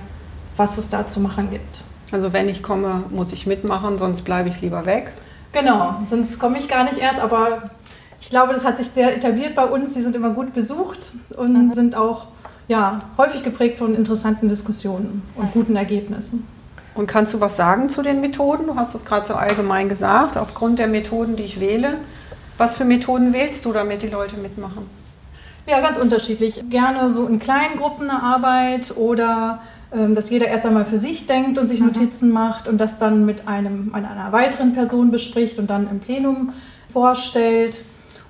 was 0.55 0.77
es 0.77 0.87
da 0.87 1.05
zu 1.05 1.19
machen 1.19 1.49
gibt. 1.51 1.79
Also 2.13 2.31
wenn 2.31 2.47
ich 2.47 2.63
komme, 2.63 3.03
muss 3.09 3.33
ich 3.33 3.45
mitmachen, 3.45 3.97
sonst 3.97 4.21
bleibe 4.21 4.47
ich 4.47 4.61
lieber 4.61 4.85
weg. 4.85 5.11
Genau, 5.51 5.95
sonst 6.09 6.39
komme 6.39 6.59
ich 6.59 6.69
gar 6.69 6.85
nicht 6.85 6.99
erst, 6.99 7.19
aber 7.19 7.69
ich 8.21 8.29
glaube, 8.29 8.53
das 8.53 8.63
hat 8.63 8.77
sich 8.77 8.87
sehr 8.87 9.13
etabliert 9.13 9.53
bei 9.53 9.65
uns. 9.65 9.95
Sie 9.95 10.01
sind 10.01 10.15
immer 10.15 10.29
gut 10.29 10.53
besucht 10.53 11.11
und 11.35 11.51
mhm. 11.51 11.73
sind 11.73 11.97
auch 11.97 12.27
ja, 12.67 12.99
häufig 13.17 13.43
geprägt 13.43 13.79
von 13.79 13.95
interessanten 13.95 14.49
Diskussionen 14.49 15.23
und 15.35 15.51
guten 15.51 15.75
Ergebnissen. 15.75 16.47
Und 16.95 17.07
kannst 17.07 17.33
du 17.33 17.41
was 17.41 17.57
sagen 17.57 17.89
zu 17.89 18.03
den 18.03 18.21
Methoden? 18.21 18.67
Du 18.67 18.75
hast 18.75 18.93
es 18.93 19.05
gerade 19.05 19.27
so 19.27 19.33
allgemein 19.33 19.89
gesagt, 19.89 20.37
aufgrund 20.37 20.79
der 20.79 20.87
Methoden, 20.87 21.35
die 21.35 21.43
ich 21.43 21.59
wähle. 21.59 21.97
Was 22.57 22.77
für 22.77 22.85
Methoden 22.85 23.33
wählst 23.33 23.65
du, 23.65 23.73
damit 23.73 24.03
die 24.03 24.09
Leute 24.09 24.37
mitmachen? 24.37 24.85
Ja, 25.67 25.79
ganz 25.79 25.97
unterschiedlich. 25.97 26.63
Gerne 26.69 27.11
so 27.11 27.25
in 27.25 27.39
kleinen 27.39 27.77
Gruppen 27.77 28.09
eine 28.09 28.21
Arbeit 28.21 28.95
oder 28.95 29.59
ähm, 29.93 30.15
dass 30.15 30.29
jeder 30.29 30.47
erst 30.47 30.65
einmal 30.65 30.85
für 30.85 30.99
sich 30.99 31.27
denkt 31.27 31.57
und 31.57 31.67
sich 31.67 31.79
mhm. 31.79 31.87
Notizen 31.87 32.31
macht 32.31 32.67
und 32.67 32.77
das 32.79 32.97
dann 32.97 33.25
mit 33.25 33.47
einem, 33.47 33.93
einer 33.93 34.31
weiteren 34.31 34.73
Person 34.73 35.11
bespricht 35.11 35.59
und 35.59 35.69
dann 35.69 35.89
im 35.89 35.99
Plenum 35.99 36.53
vorstellt. 36.89 37.81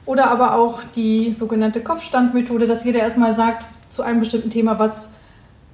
Oder 0.06 0.30
aber 0.30 0.56
auch 0.56 0.82
die 0.96 1.32
sogenannte 1.32 1.82
Kopfstandmethode, 1.82 2.68
dass 2.68 2.84
jeder 2.84 3.00
erstmal 3.00 3.36
sagt 3.36 3.66
zu 3.90 4.04
einem 4.04 4.20
bestimmten 4.20 4.50
Thema, 4.50 4.80
was 4.80 5.10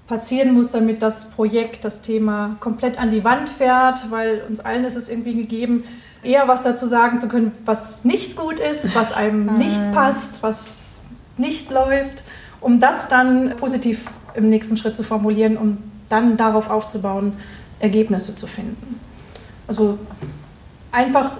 passieren 0.08 0.54
muss, 0.54 0.72
damit 0.72 1.02
das 1.02 1.30
Projekt, 1.30 1.86
das 1.86 2.02
Thema 2.02 2.58
komplett 2.60 3.00
an 3.00 3.12
die 3.12 3.24
Wand 3.24 3.48
fährt, 3.48 4.12
weil 4.12 4.44
uns 4.48 4.60
allen 4.60 4.84
ist 4.84 4.96
es 4.96 5.08
irgendwie 5.08 5.36
gegeben, 5.36 5.84
eher 6.24 6.48
was 6.48 6.64
dazu 6.64 6.88
sagen 6.88 7.20
zu 7.20 7.28
können, 7.28 7.52
was 7.66 8.06
nicht 8.06 8.36
gut 8.36 8.60
ist, 8.60 8.96
was 8.96 9.14
einem 9.14 9.46
mhm. 9.46 9.58
nicht 9.58 9.94
passt, 9.94 10.44
was 10.44 11.02
nicht 11.38 11.72
läuft, 11.72 12.24
um 12.60 12.80
das 12.80 13.08
dann 13.08 13.56
positiv 13.58 14.06
im 14.34 14.50
nächsten 14.50 14.78
Schritt 14.78 14.98
zu 14.98 15.04
formulieren, 15.04 15.58
um 15.58 15.78
dann 16.10 16.38
darauf 16.38 16.70
aufzubauen, 16.70 17.34
Ergebnisse 17.80 18.36
zu 18.36 18.48
finden. 18.48 19.00
Also 19.68 20.00
einfach, 20.92 21.38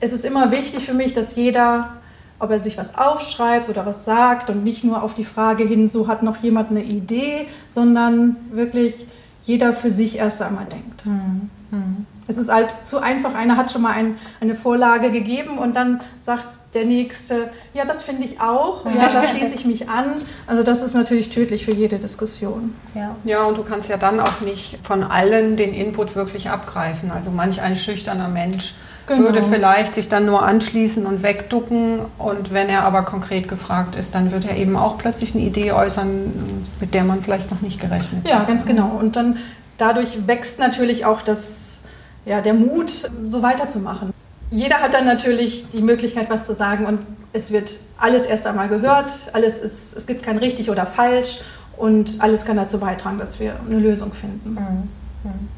es 0.00 0.12
ist 0.12 0.24
immer 0.24 0.50
wichtig 0.50 0.84
für 0.84 0.94
mich, 0.94 1.12
dass 1.12 1.36
jeder, 1.36 1.98
ob 2.38 2.50
er 2.50 2.60
sich 2.60 2.78
was 2.78 2.96
aufschreibt 2.96 3.68
oder 3.68 3.86
was 3.86 4.04
sagt 4.04 4.50
und 4.50 4.64
nicht 4.64 4.84
nur 4.84 5.02
auf 5.02 5.14
die 5.14 5.24
Frage 5.24 5.64
hin, 5.64 5.88
so 5.88 6.08
hat 6.08 6.22
noch 6.22 6.36
jemand 6.38 6.70
eine 6.70 6.82
Idee, 6.82 7.48
sondern 7.68 8.36
wirklich 8.50 9.06
jeder 9.42 9.72
für 9.72 9.90
sich 9.90 10.18
erst 10.18 10.42
einmal 10.42 10.66
denkt. 10.66 11.06
Mhm. 11.06 11.50
Mhm. 11.70 12.06
Es 12.28 12.38
ist 12.38 12.50
halt 12.50 12.74
zu 12.84 12.98
einfach, 12.98 13.34
einer 13.34 13.56
hat 13.56 13.70
schon 13.70 13.82
mal 13.82 13.92
ein, 13.92 14.16
eine 14.40 14.56
Vorlage 14.56 15.10
gegeben 15.12 15.58
und 15.58 15.76
dann 15.76 16.00
sagt 16.22 16.46
der 16.74 16.84
Nächste, 16.84 17.50
ja, 17.72 17.84
das 17.84 18.02
finde 18.02 18.24
ich 18.24 18.40
auch, 18.40 18.84
ja, 18.84 19.08
da 19.12 19.26
schließe 19.28 19.54
ich 19.54 19.64
mich 19.64 19.88
an. 19.88 20.16
Also 20.46 20.62
das 20.62 20.82
ist 20.82 20.94
natürlich 20.94 21.30
tödlich 21.30 21.64
für 21.64 21.72
jede 21.72 21.98
Diskussion. 21.98 22.74
Ja. 22.94 23.14
ja, 23.24 23.44
und 23.44 23.56
du 23.56 23.62
kannst 23.62 23.88
ja 23.88 23.96
dann 23.96 24.20
auch 24.20 24.40
nicht 24.40 24.78
von 24.82 25.02
allen 25.02 25.56
den 25.56 25.72
Input 25.72 26.16
wirklich 26.16 26.50
abgreifen. 26.50 27.10
Also 27.10 27.30
manch 27.30 27.62
ein 27.62 27.76
schüchterner 27.76 28.28
Mensch 28.28 28.74
genau. 29.06 29.20
würde 29.22 29.42
vielleicht 29.42 29.94
sich 29.94 30.08
dann 30.08 30.26
nur 30.26 30.42
anschließen 30.42 31.06
und 31.06 31.22
wegducken 31.22 32.00
und 32.18 32.52
wenn 32.52 32.68
er 32.68 32.82
aber 32.84 33.02
konkret 33.02 33.48
gefragt 33.48 33.94
ist, 33.94 34.14
dann 34.14 34.32
wird 34.32 34.44
er 34.44 34.56
eben 34.56 34.76
auch 34.76 34.98
plötzlich 34.98 35.34
eine 35.34 35.44
Idee 35.44 35.72
äußern, 35.72 36.32
mit 36.80 36.94
der 36.94 37.04
man 37.04 37.22
vielleicht 37.22 37.50
noch 37.50 37.60
nicht 37.60 37.80
gerechnet 37.80 38.24
hat. 38.24 38.30
Ja, 38.30 38.44
ganz 38.44 38.66
genau. 38.66 38.88
Und 38.88 39.16
dann 39.16 39.36
dadurch 39.78 40.26
wächst 40.26 40.58
natürlich 40.58 41.04
auch 41.04 41.22
das, 41.22 41.80
ja, 42.24 42.40
der 42.40 42.54
Mut, 42.54 43.10
so 43.24 43.42
weiterzumachen. 43.42 44.12
Jeder 44.50 44.76
hat 44.76 44.94
dann 44.94 45.04
natürlich 45.04 45.66
die 45.72 45.82
Möglichkeit, 45.82 46.30
was 46.30 46.46
zu 46.46 46.54
sagen 46.54 46.86
und 46.86 47.00
es 47.32 47.52
wird 47.52 47.70
alles 47.98 48.26
erst 48.26 48.46
einmal 48.46 48.68
gehört, 48.68 49.12
alles 49.32 49.58
ist, 49.58 49.96
es 49.96 50.06
gibt 50.06 50.22
kein 50.22 50.38
richtig 50.38 50.70
oder 50.70 50.86
falsch 50.86 51.40
und 51.76 52.20
alles 52.20 52.44
kann 52.44 52.56
dazu 52.56 52.78
beitragen, 52.78 53.18
dass 53.18 53.40
wir 53.40 53.56
eine 53.68 53.78
Lösung 53.78 54.12
finden. 54.12 54.50
Mhm. 54.50 55.30
Mhm. 55.30 55.48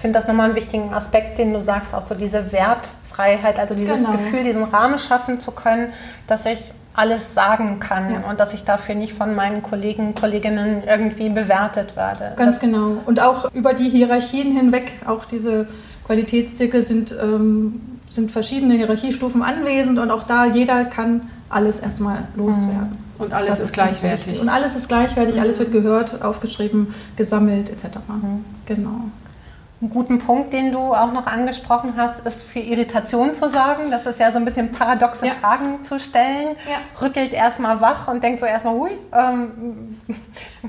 Ich 0.00 0.02
finde 0.02 0.18
das 0.18 0.26
nochmal 0.26 0.46
einen 0.46 0.56
wichtigen 0.56 0.94
Aspekt, 0.94 1.36
den 1.36 1.52
du 1.52 1.60
sagst, 1.60 1.94
auch 1.94 2.00
so 2.00 2.14
diese 2.14 2.52
Wertfreiheit, 2.52 3.58
also 3.58 3.74
dieses 3.74 3.98
genau. 3.98 4.12
Gefühl, 4.12 4.44
diesen 4.44 4.64
Rahmen 4.64 4.96
schaffen 4.96 5.38
zu 5.38 5.50
können, 5.50 5.92
dass 6.26 6.46
ich 6.46 6.72
alles 6.94 7.34
sagen 7.34 7.80
kann 7.80 8.10
ja. 8.10 8.30
und 8.30 8.40
dass 8.40 8.54
ich 8.54 8.64
dafür 8.64 8.94
nicht 8.94 9.12
von 9.12 9.34
meinen 9.34 9.60
Kollegen, 9.60 10.14
Kolleginnen 10.14 10.84
irgendwie 10.88 11.28
bewertet 11.28 11.96
werde. 11.96 12.32
Ganz 12.36 12.60
das 12.60 12.60
genau. 12.60 12.96
Und 13.04 13.20
auch 13.20 13.52
über 13.52 13.74
die 13.74 13.90
Hierarchien 13.90 14.56
hinweg, 14.56 14.90
auch 15.04 15.26
diese 15.26 15.68
Qualitätszirkel 16.06 16.82
sind 16.82 17.14
ähm, 17.20 17.98
sind 18.08 18.32
verschiedene 18.32 18.76
Hierarchiestufen 18.76 19.42
anwesend 19.42 19.98
und 19.98 20.10
auch 20.10 20.22
da 20.22 20.46
jeder 20.46 20.86
kann 20.86 21.28
alles 21.50 21.78
erstmal 21.78 22.22
loswerden. 22.36 22.96
Mhm. 23.18 23.22
Und 23.22 23.34
alles 23.34 23.58
ist, 23.58 23.64
ist 23.64 23.72
gleichwertig. 23.74 24.40
Und 24.40 24.48
alles 24.48 24.76
ist 24.76 24.88
gleichwertig, 24.88 25.34
mhm. 25.34 25.42
alles 25.42 25.58
wird 25.58 25.72
gehört, 25.72 26.22
aufgeschrieben, 26.22 26.94
gesammelt 27.16 27.68
etc. 27.68 27.98
Mhm. 28.08 28.46
Genau. 28.64 29.02
Einen 29.80 29.88
guten 29.90 30.18
Punkt, 30.18 30.52
den 30.52 30.72
du 30.72 30.78
auch 30.78 31.10
noch 31.12 31.26
angesprochen 31.26 31.94
hast, 31.96 32.26
ist 32.26 32.44
für 32.44 32.58
Irritation 32.58 33.32
zu 33.32 33.48
sorgen. 33.48 33.90
Das 33.90 34.04
ist 34.04 34.20
ja 34.20 34.30
so 34.30 34.38
ein 34.38 34.44
bisschen 34.44 34.70
paradoxe 34.70 35.26
ja. 35.26 35.32
Fragen 35.32 35.82
zu 35.82 35.98
stellen. 35.98 36.48
Ja. 36.68 37.00
Rüttelt 37.00 37.32
erstmal 37.32 37.80
wach 37.80 38.06
und 38.08 38.22
denkt 38.22 38.40
so 38.40 38.46
erstmal, 38.46 38.74
hui, 38.74 38.90
ähm, 39.12 39.96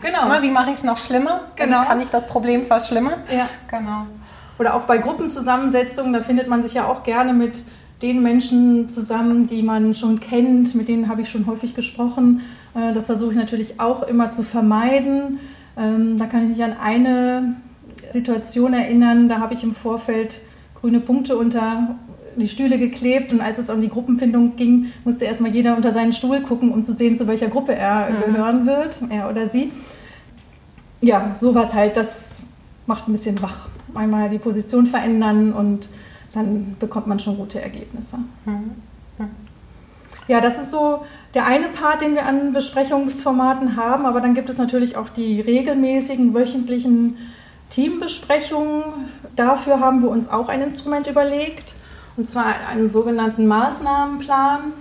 genau. 0.01 0.41
wie 0.41 0.51
mache 0.51 0.70
ich 0.70 0.77
es 0.77 0.84
noch 0.86 0.98
schlimmer? 0.98 1.41
Genau. 1.58 1.84
Kann 1.84 2.00
ich 2.00 2.08
das 2.08 2.25
Problem 2.25 2.63
verschlimmern? 2.63 3.15
Ja. 3.30 3.50
Genau. 3.68 4.08
Oder 4.58 4.75
auch 4.75 4.84
bei 4.84 4.98
Gruppenzusammensetzungen, 4.98 6.13
da 6.13 6.22
findet 6.22 6.48
man 6.48 6.63
sich 6.63 6.75
ja 6.75 6.86
auch 6.86 7.03
gerne 7.03 7.34
mit 7.34 7.63
den 8.01 8.24
Menschen 8.24 8.89
zusammen, 8.89 9.46
die 9.46 9.62
man 9.62 9.94
schon 9.94 10.22
kennt, 10.22 10.74
mit 10.74 10.88
denen 10.88 11.10
habe 11.10 11.22
ich 11.22 11.30
schon 11.30 11.48
häufig 11.48 11.75
gesprochen. 11.75 12.41
Äh, 12.75 12.94
das 12.94 13.08
versuche 13.08 13.32
ich 13.32 13.38
natürlich 13.38 13.80
auch 13.82 14.03
immer 14.03 14.32
zu 14.32 14.44
vermeiden. 14.44 15.39
Ähm, 15.77 16.18
da 16.18 16.27
kann 16.27 16.44
ich 16.44 16.58
mich 16.58 16.63
an 16.63 16.77
eine 16.82 17.56
Situation 18.12 18.74
erinnern, 18.74 19.30
da 19.30 19.39
habe 19.39 19.53
ich 19.53 19.63
im 19.63 19.74
Vorfeld 19.74 20.41
grüne 20.80 21.00
Punkte 21.00 21.38
unter 21.38 21.96
die 22.36 22.48
Stühle 22.48 22.80
geklebt 22.80 23.34
und 23.34 23.41
als 23.41 23.58
es 23.58 23.70
um 23.70 23.82
die 23.82 23.89
Gruppenfindung 23.89 24.56
ging, 24.56 24.91
musste 25.03 25.25
erstmal 25.25 25.53
jeder 25.53 25.75
unter 25.75 25.91
seinen 25.91 26.13
Stuhl 26.13 26.41
gucken, 26.41 26.72
um 26.72 26.84
zu 26.84 26.94
sehen, 26.94 27.18
zu 27.18 27.27
welcher 27.27 27.48
Gruppe 27.48 27.75
er 27.75 28.10
mhm. 28.10 28.34
gehören 28.34 28.65
wird, 28.65 29.00
er 29.10 29.30
oder 29.30 29.50
sie. 29.50 29.72
Ja, 31.01 31.34
sowas 31.36 31.74
halt, 31.74 31.98
das 31.98 32.46
macht 32.86 33.08
ein 33.08 33.12
bisschen 33.12 33.41
wach. 33.41 33.68
Einmal 33.94 34.30
die 34.30 34.38
Position 34.38 34.88
verändern 34.88 35.51
und 35.51 35.89
dann 36.34 36.77
bekommt 36.80 37.08
man 37.08 37.20
schon 37.20 37.38
gute 37.38 37.62
Ergebnisse. 37.62 38.18
Mhm. 38.46 38.72
Mhm. 39.18 39.30
Ja, 40.27 40.39
das 40.39 40.58
ist 40.58 40.72
so 40.72 41.06
der 41.34 41.46
eine 41.46 41.68
Part, 41.68 42.01
den 42.01 42.13
wir 42.15 42.25
an 42.25 42.53
Besprechungsformaten 42.53 43.75
haben, 43.75 44.06
aber 44.06 44.22
dann 44.22 44.34
gibt 44.34 44.50
es 44.50 44.58
natürlich 44.58 44.96
auch 44.96 45.10
die 45.10 45.41
regelmäßigen 45.41 46.34
wöchentlichen 46.34 47.18
Teambesprechungen. 47.72 49.10
Dafür 49.36 49.80
haben 49.80 50.01
wir 50.04 50.10
uns 50.10 50.30
auch 50.30 50.50
ein 50.50 50.62
Instrument 50.62 51.08
überlegt, 51.08 51.74
und 52.18 52.30
zwar 52.30 52.46
einen 52.70 52.90
sogenannten 52.90 53.48
Maßnahmenplan. 53.48 54.74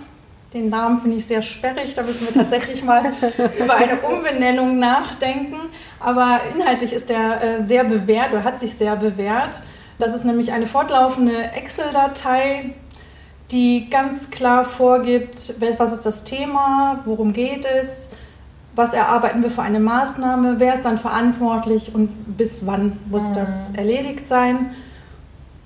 Den 0.53 0.69
Namen 0.69 1.01
finde 1.01 1.17
ich 1.17 1.25
sehr 1.25 1.41
sperrig, 1.41 1.95
da 1.95 2.03
müssen 2.03 2.27
wir 2.27 2.33
tatsächlich 2.33 2.83
mal 2.83 3.13
über 3.59 3.73
eine 3.75 4.01
Umbenennung 4.01 4.79
nachdenken. 4.79 5.55
Aber 5.99 6.41
inhaltlich 6.53 6.91
ist 6.91 7.09
der 7.09 7.41
äh, 7.41 7.63
sehr 7.65 7.85
bewährt 7.85 8.33
oder 8.33 8.43
hat 8.43 8.59
sich 8.59 8.75
sehr 8.75 8.97
bewährt. 8.97 9.61
Das 9.97 10.13
ist 10.13 10.25
nämlich 10.25 10.51
eine 10.51 10.67
fortlaufende 10.67 11.51
Excel-Datei, 11.53 12.73
die 13.51 13.89
ganz 13.89 14.31
klar 14.31 14.65
vorgibt, 14.65 15.55
was 15.77 15.93
ist 15.93 16.05
das 16.05 16.23
Thema, 16.23 17.01
worum 17.05 17.33
geht 17.33 17.65
es, 17.65 18.09
was 18.75 18.93
erarbeiten 18.93 19.43
wir 19.43 19.51
für 19.51 19.61
eine 19.61 19.79
Maßnahme, 19.79 20.55
wer 20.59 20.73
ist 20.73 20.85
dann 20.85 20.97
verantwortlich 20.97 21.93
und 21.93 22.37
bis 22.37 22.65
wann 22.65 22.97
muss 23.09 23.29
mhm. 23.29 23.35
das 23.35 23.75
erledigt 23.75 24.27
sein. 24.27 24.71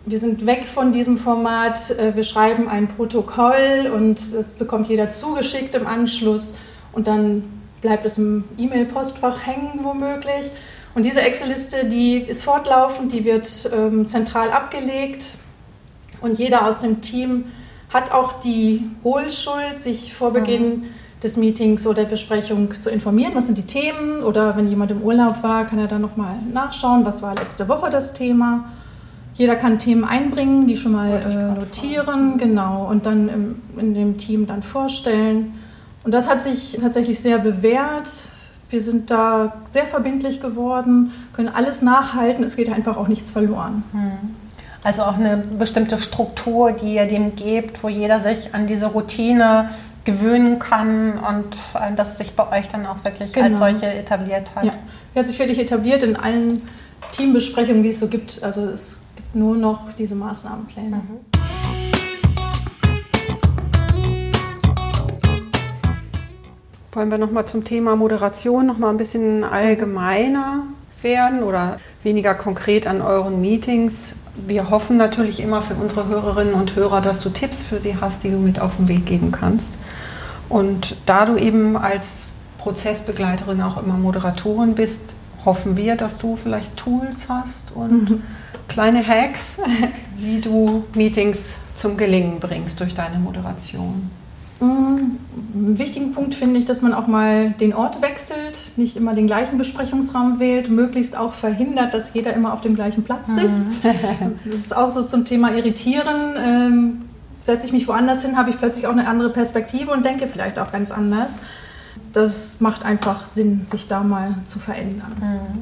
Wir 0.08 0.20
sind 0.20 0.46
weg 0.46 0.66
von 0.66 0.92
diesem 0.92 1.18
Format, 1.18 1.92
äh, 1.92 2.16
wir 2.16 2.24
schreiben 2.24 2.68
ein 2.68 2.88
Protokoll 2.88 3.92
und 3.94 4.20
es 4.20 4.50
bekommt 4.50 4.88
jeder 4.88 5.12
zugeschickt 5.12 5.76
im 5.76 5.88
Anschluss 5.88 6.56
und 6.94 7.08
dann 7.08 7.44
bleibt 7.82 8.06
es 8.06 8.18
im 8.18 8.44
E-Mail-Postfach 8.58 9.46
hängen 9.46 9.80
womöglich. 9.84 10.50
Und 10.96 11.06
diese 11.06 11.22
Excel-Liste, 11.22 11.86
die 11.86 12.18
ist 12.18 12.44
fortlaufend, 12.44 13.12
die 13.12 13.26
wird 13.26 13.70
ähm, 13.76 14.08
zentral 14.08 14.50
abgelegt 14.50 15.26
und 16.22 16.40
jeder 16.40 16.68
aus 16.68 16.80
dem 16.80 17.02
Team 17.02 17.46
hat 17.94 18.12
auch 18.12 18.40
die 18.40 18.90
Hohlschuld, 19.04 19.80
sich 19.80 20.14
vor 20.14 20.34
Beginn 20.34 20.70
mhm 20.70 20.84
des 21.26 21.38
Meetings 21.38 21.86
oder 21.86 22.04
der 22.04 22.12
Besprechung 22.12 22.70
zu 22.80 22.90
informieren, 22.90 23.34
was 23.34 23.48
sind 23.48 23.58
die 23.58 23.66
Themen 23.66 24.24
oder 24.24 24.56
wenn 24.56 24.70
jemand 24.70 24.92
im 24.92 25.02
Urlaub 25.02 25.44
war, 25.44 25.66
kann 25.66 25.80
er 25.80 25.88
dann 25.88 26.02
nochmal 26.02 26.36
nachschauen, 26.54 27.04
was 27.04 27.22
war 27.22 27.36
letzte 27.36 27.68
Woche 27.68 27.90
das 27.90 28.14
Thema. 28.14 28.66
Jeder 29.34 29.56
kann 29.56 29.80
Themen 29.80 30.06
einbringen, 30.06 30.68
die 30.68 30.78
schon 30.78 30.94
mal 30.94 31.10
äh, 31.10 31.60
notieren, 31.60 32.38
genau, 32.38 32.88
und 32.90 33.06
dann 33.06 33.28
im, 33.28 33.62
in 33.78 33.94
dem 33.94 34.18
Team 34.18 34.48
dann 34.48 34.64
vorstellen. 34.64 35.54
Und 36.04 36.14
das 36.14 36.30
hat 36.30 36.44
sich 36.44 36.78
tatsächlich 36.80 37.20
sehr 37.20 37.40
bewährt. 37.40 38.08
Wir 38.70 38.82
sind 38.82 39.12
da 39.12 39.54
sehr 39.72 39.86
verbindlich 39.86 40.40
geworden, 40.40 41.12
können 41.34 41.50
alles 41.50 41.82
nachhalten, 41.82 42.44
es 42.46 42.56
geht 42.56 42.72
einfach 42.72 42.98
auch 42.98 43.08
nichts 43.08 43.32
verloren. 43.32 43.84
Hm. 43.92 44.12
Also 44.84 45.02
auch 45.02 45.16
eine 45.16 45.38
bestimmte 45.38 45.98
Struktur, 45.98 46.72
die 46.72 46.94
ihr 46.94 47.08
dem 47.08 47.36
gebt, 47.36 47.84
wo 47.84 47.90
jeder 47.90 48.20
sich 48.20 48.54
an 48.54 48.68
diese 48.68 48.86
Routine 48.86 49.70
gewöhnen 50.06 50.60
kann 50.60 51.20
und 51.20 51.58
äh, 51.76 51.94
das 51.96 52.18
sich 52.18 52.36
bei 52.36 52.58
euch 52.58 52.70
dann 52.70 52.86
auch 52.86 53.04
wirklich 53.04 53.34
genau. 53.34 53.48
als 53.48 53.60
solche 53.60 53.88
etabliert 53.88 54.56
hat. 54.56 54.66
Ja, 54.66 54.72
die 55.14 55.20
hat 55.20 55.28
sich 55.28 55.40
wirklich 55.40 55.60
etabliert 55.60 56.04
in 56.04 56.16
allen 56.16 56.62
Teambesprechungen, 57.12 57.84
die 57.84 57.90
es 57.90 58.00
so 58.00 58.08
gibt. 58.08 58.44
Also 58.44 58.62
es 58.70 59.02
gibt 59.16 59.36
nur 59.36 59.58
noch 59.58 59.92
diese 59.94 60.16
Maßnahmenpläne. 60.16 60.98
Mhm. 60.98 61.20
Wollen 66.94 67.12
wir 67.12 67.18
nochmal 67.18 67.46
zum 67.46 67.66
Thema 67.66 67.98
Moderation 67.98 68.66
noch 68.68 68.78
mal 68.78 68.90
ein 68.90 68.98
bisschen 68.98 69.44
allgemeiner 69.44 70.64
werden 71.02 71.44
oder 71.44 71.80
weniger 72.04 72.36
konkret 72.36 72.88
an 72.88 73.02
euren 73.02 73.42
Meetings? 73.42 74.16
Wir 74.36 74.70
hoffen 74.70 74.98
natürlich 74.98 75.40
immer 75.40 75.62
für 75.62 75.76
unsere 75.76 76.08
Hörerinnen 76.08 76.54
und 76.54 76.76
Hörer, 76.76 77.02
dass 77.02 77.22
du 77.22 77.30
Tipps 77.30 77.64
für 77.64 77.80
sie 77.80 77.98
hast, 78.00 78.24
die 78.24 78.32
du 78.32 78.38
mit 78.38 78.60
auf 78.60 78.76
den 78.78 78.88
Weg 78.88 79.06
geben 79.06 79.32
kannst. 79.32 79.76
Und 80.50 80.98
da 81.06 81.26
du 81.26 81.38
eben 81.38 81.78
als 81.78 82.26
Prozessbegleiterin 82.58 83.62
auch 83.62 83.82
immer 83.82 83.96
Moderatorin 83.96 84.76
bist, 84.76 85.14
hoffen 85.46 85.78
wir, 85.78 85.96
dass 85.96 86.18
du 86.18 86.36
vielleicht 86.36 86.76
Tools 86.76 87.28
hast 87.30 87.72
und 87.74 88.10
mhm. 88.10 88.24
kleine 88.68 89.06
Hacks, 89.06 89.60
wie 90.18 90.42
du 90.42 90.86
Meetings 90.94 91.60
zum 91.76 91.98
Gelingen 91.98 92.40
bringst 92.40 92.80
durch 92.80 92.96
deine 92.96 93.20
Moderation. 93.20 94.10
Mhm. 94.60 95.18
Einen 95.54 95.80
wichtigen 95.80 96.14
Punkt 96.14 96.36
finde 96.36 96.60
ich, 96.60 96.66
dass 96.66 96.82
man 96.82 96.94
auch 96.94 97.08
mal 97.08 97.52
den 97.52 97.74
Ort 97.74 98.02
wechselt, 98.02 98.58
nicht 98.76 98.98
immer 98.98 99.14
den 99.14 99.28
gleichen 99.28 99.58
Besprechungsraum 99.58 100.40
wählt, 100.40 100.70
möglichst 100.70 101.18
auch 101.18 101.34
verhindert, 101.34 101.94
dass 101.94 102.14
jeder 102.14 102.34
immer 102.34 102.54
auf 102.54 102.62
dem 102.62 102.76
gleichen 102.76 103.04
Platz 103.04 103.30
mhm. 103.30 103.36
sitzt. 103.36 103.86
Das 104.46 104.56
ist 104.56 104.76
auch 104.76 104.90
so 104.90 105.04
zum 105.04 105.26
Thema 105.26 105.54
Irritieren. 105.54 106.36
Ähm, 106.38 107.02
setze 107.46 107.68
ich 107.68 107.74
mich 107.74 107.88
woanders 107.88 108.24
hin, 108.24 108.38
habe 108.38 108.50
ich 108.50 108.58
plötzlich 108.58 108.88
auch 108.88 108.92
eine 108.92 109.08
andere 109.08 109.30
Perspektive 109.30 109.92
und 109.92 110.06
denke 110.06 110.28
vielleicht 110.28 110.58
auch 110.60 110.72
ganz 110.72 110.92
anders. 110.92 111.40
Das 112.12 112.60
macht 112.62 112.84
einfach 112.84 113.26
Sinn, 113.26 113.66
sich 113.66 113.88
da 113.88 114.02
mal 114.02 114.36
zu 114.46 114.60
verändern. 114.60 115.16
Mhm. 115.20 115.62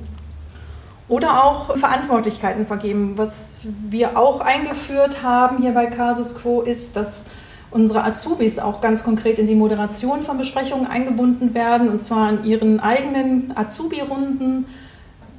Oder 1.10 1.44
auch 1.44 1.76
Verantwortlichkeiten 1.76 2.66
vergeben. 2.66 3.14
Was 3.18 3.68
wir 3.90 4.18
auch 4.18 4.40
eingeführt 4.40 5.22
haben 5.22 5.58
hier 5.58 5.74
bei 5.74 5.88
Casus 5.88 6.36
Quo 6.36 6.62
ist, 6.62 6.96
dass 6.96 7.26
unsere 7.74 8.04
Azubis 8.04 8.60
auch 8.60 8.82
ganz 8.82 9.04
konkret 9.04 9.40
in 9.40 9.48
die 9.48 9.56
Moderation 9.56 10.22
von 10.22 10.38
Besprechungen 10.38 10.86
eingebunden 10.86 11.54
werden. 11.54 11.90
Und 11.90 12.02
zwar 12.02 12.32
in 12.32 12.44
ihren 12.44 12.80
eigenen 12.80 13.52
Azubi-Runden 13.56 14.66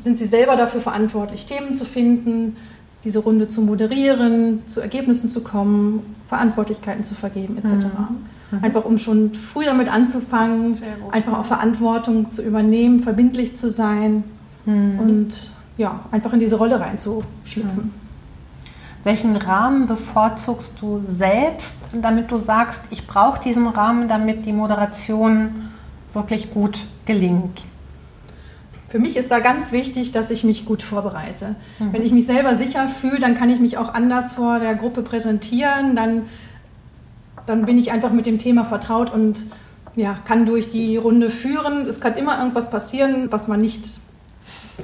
sind 0.01 0.19
sie 0.19 0.27
selber 0.27 0.57
dafür 0.57 0.81
verantwortlich, 0.81 1.47
Themen 1.47 1.75
zu 1.75 1.85
finden, 1.85 2.57
diese 3.05 3.21
Runde 3.21 3.49
zu 3.49 3.63
moderieren, 3.63 4.63
zu 4.67 4.81
Ergebnissen 4.81 5.31
zu 5.31 5.43
kommen, 5.43 6.17
Verantwortlichkeiten 6.29 7.05
zu 7.05 7.15
vergeben 7.15 7.59
etc. 7.59 7.69
Mhm. 7.71 8.59
mhm. 8.59 8.65
Einfach 8.65 8.85
um 8.85 8.99
schon 8.99 9.35
früh 9.35 9.65
damit 9.65 9.89
anzufangen, 9.89 10.77
einfach 11.11 11.39
auch 11.39 11.45
Verantwortung 11.45 12.31
zu 12.31 12.43
übernehmen, 12.43 13.01
verbindlich 13.03 13.57
zu 13.57 13.71
sein 13.71 14.25
mhm. 14.65 14.99
und 14.99 15.31
ja, 15.77 16.01
einfach 16.11 16.33
in 16.33 16.41
diese 16.41 16.57
Rolle 16.57 16.81
reinzuschlüpfen. 16.81 18.04
Welchen 19.05 19.37
Rahmen 19.37 19.87
bevorzugst 19.87 20.81
du 20.81 21.03
selbst, 21.07 21.91
damit 21.93 22.31
du 22.31 22.39
sagst, 22.39 22.87
ich 22.91 23.07
brauche 23.07 23.39
diesen 23.41 23.67
Rahmen, 23.67 24.09
damit 24.09 24.47
die 24.47 24.53
Moderation 24.53 25.71
wirklich 26.15 26.51
gut 26.51 26.81
gelingt? 27.05 27.63
Für 28.89 28.99
mich 28.99 29.17
ist 29.17 29.31
da 29.31 29.41
ganz 29.41 29.73
wichtig, 29.73 30.13
dass 30.13 30.31
ich 30.31 30.43
mich 30.43 30.65
gut 30.65 30.83
vorbereite. 30.83 31.57
Mhm. 31.79 31.93
Wenn 31.93 32.03
ich 32.03 32.13
mich 32.13 32.27
selber 32.27 32.57
sicher 32.57 32.89
fühle, 32.89 33.19
dann 33.19 33.37
kann 33.37 33.51
ich 33.51 33.61
mich 33.61 33.77
auch 33.77 33.93
anders 33.93 34.35
vor 34.35 34.59
der 34.59 34.75
Gruppe 34.75 35.03
präsentieren. 35.03 35.97
Dann, 35.97 36.23
dann 37.45 37.67
bin 37.67 37.77
ich 37.77 37.93
einfach 37.93 38.13
mit 38.13 38.25
dem 38.25 38.39
Thema 38.39 38.65
vertraut 38.65 39.13
und 39.13 39.45
ja, 39.97 40.17
kann 40.25 40.47
durch 40.47 40.71
die 40.71 40.97
Runde 40.97 41.31
führen. 41.31 41.87
Es 41.89 42.01
kann 42.01 42.15
immer 42.15 42.39
irgendwas 42.39 42.71
passieren, 42.71 43.31
was 43.31 43.49
man 43.49 43.61
nicht 43.61 43.85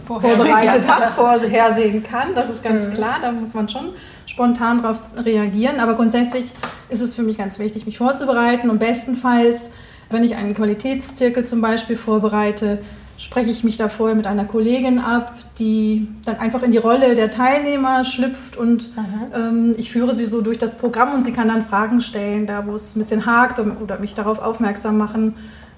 vorbereitet 0.04 0.88
hat, 0.88 1.12
vorhersehen 1.12 2.02
kann. 2.02 2.34
Das 2.34 2.50
ist 2.50 2.62
ganz 2.62 2.88
mhm. 2.88 2.94
klar. 2.94 3.16
Da 3.22 3.32
muss 3.32 3.54
man 3.54 3.68
schon 3.68 3.90
spontan 4.30 4.82
darauf 4.82 5.00
reagieren. 5.16 5.80
Aber 5.80 5.94
grundsätzlich 5.94 6.44
ist 6.88 7.00
es 7.00 7.14
für 7.14 7.22
mich 7.22 7.38
ganz 7.38 7.58
wichtig, 7.58 7.86
mich 7.86 7.98
vorzubereiten 7.98 8.70
und 8.70 8.78
bestenfalls, 8.78 9.70
wenn 10.08 10.24
ich 10.24 10.36
einen 10.36 10.54
Qualitätszirkel 10.54 11.44
zum 11.44 11.60
Beispiel 11.60 11.96
vorbereite, 11.96 12.78
spreche 13.18 13.50
ich 13.50 13.64
mich 13.64 13.76
da 13.76 13.88
vorher 13.88 14.16
mit 14.16 14.26
einer 14.26 14.46
Kollegin 14.46 14.98
ab, 14.98 15.34
die 15.58 16.08
dann 16.24 16.38
einfach 16.38 16.62
in 16.62 16.72
die 16.72 16.78
Rolle 16.78 17.14
der 17.14 17.30
Teilnehmer 17.30 18.04
schlüpft 18.04 18.56
und 18.56 18.88
ähm, 19.34 19.74
ich 19.76 19.92
führe 19.92 20.16
sie 20.16 20.24
so 20.24 20.40
durch 20.40 20.58
das 20.58 20.78
Programm 20.78 21.12
und 21.12 21.22
sie 21.22 21.32
kann 21.32 21.48
dann 21.48 21.62
Fragen 21.62 22.00
stellen, 22.00 22.46
da 22.46 22.66
wo 22.66 22.74
es 22.74 22.96
ein 22.96 23.00
bisschen 23.00 23.26
hakt 23.26 23.58
oder 23.58 23.98
mich 23.98 24.14
darauf 24.14 24.38
aufmerksam 24.38 24.96
machen, 24.96 25.34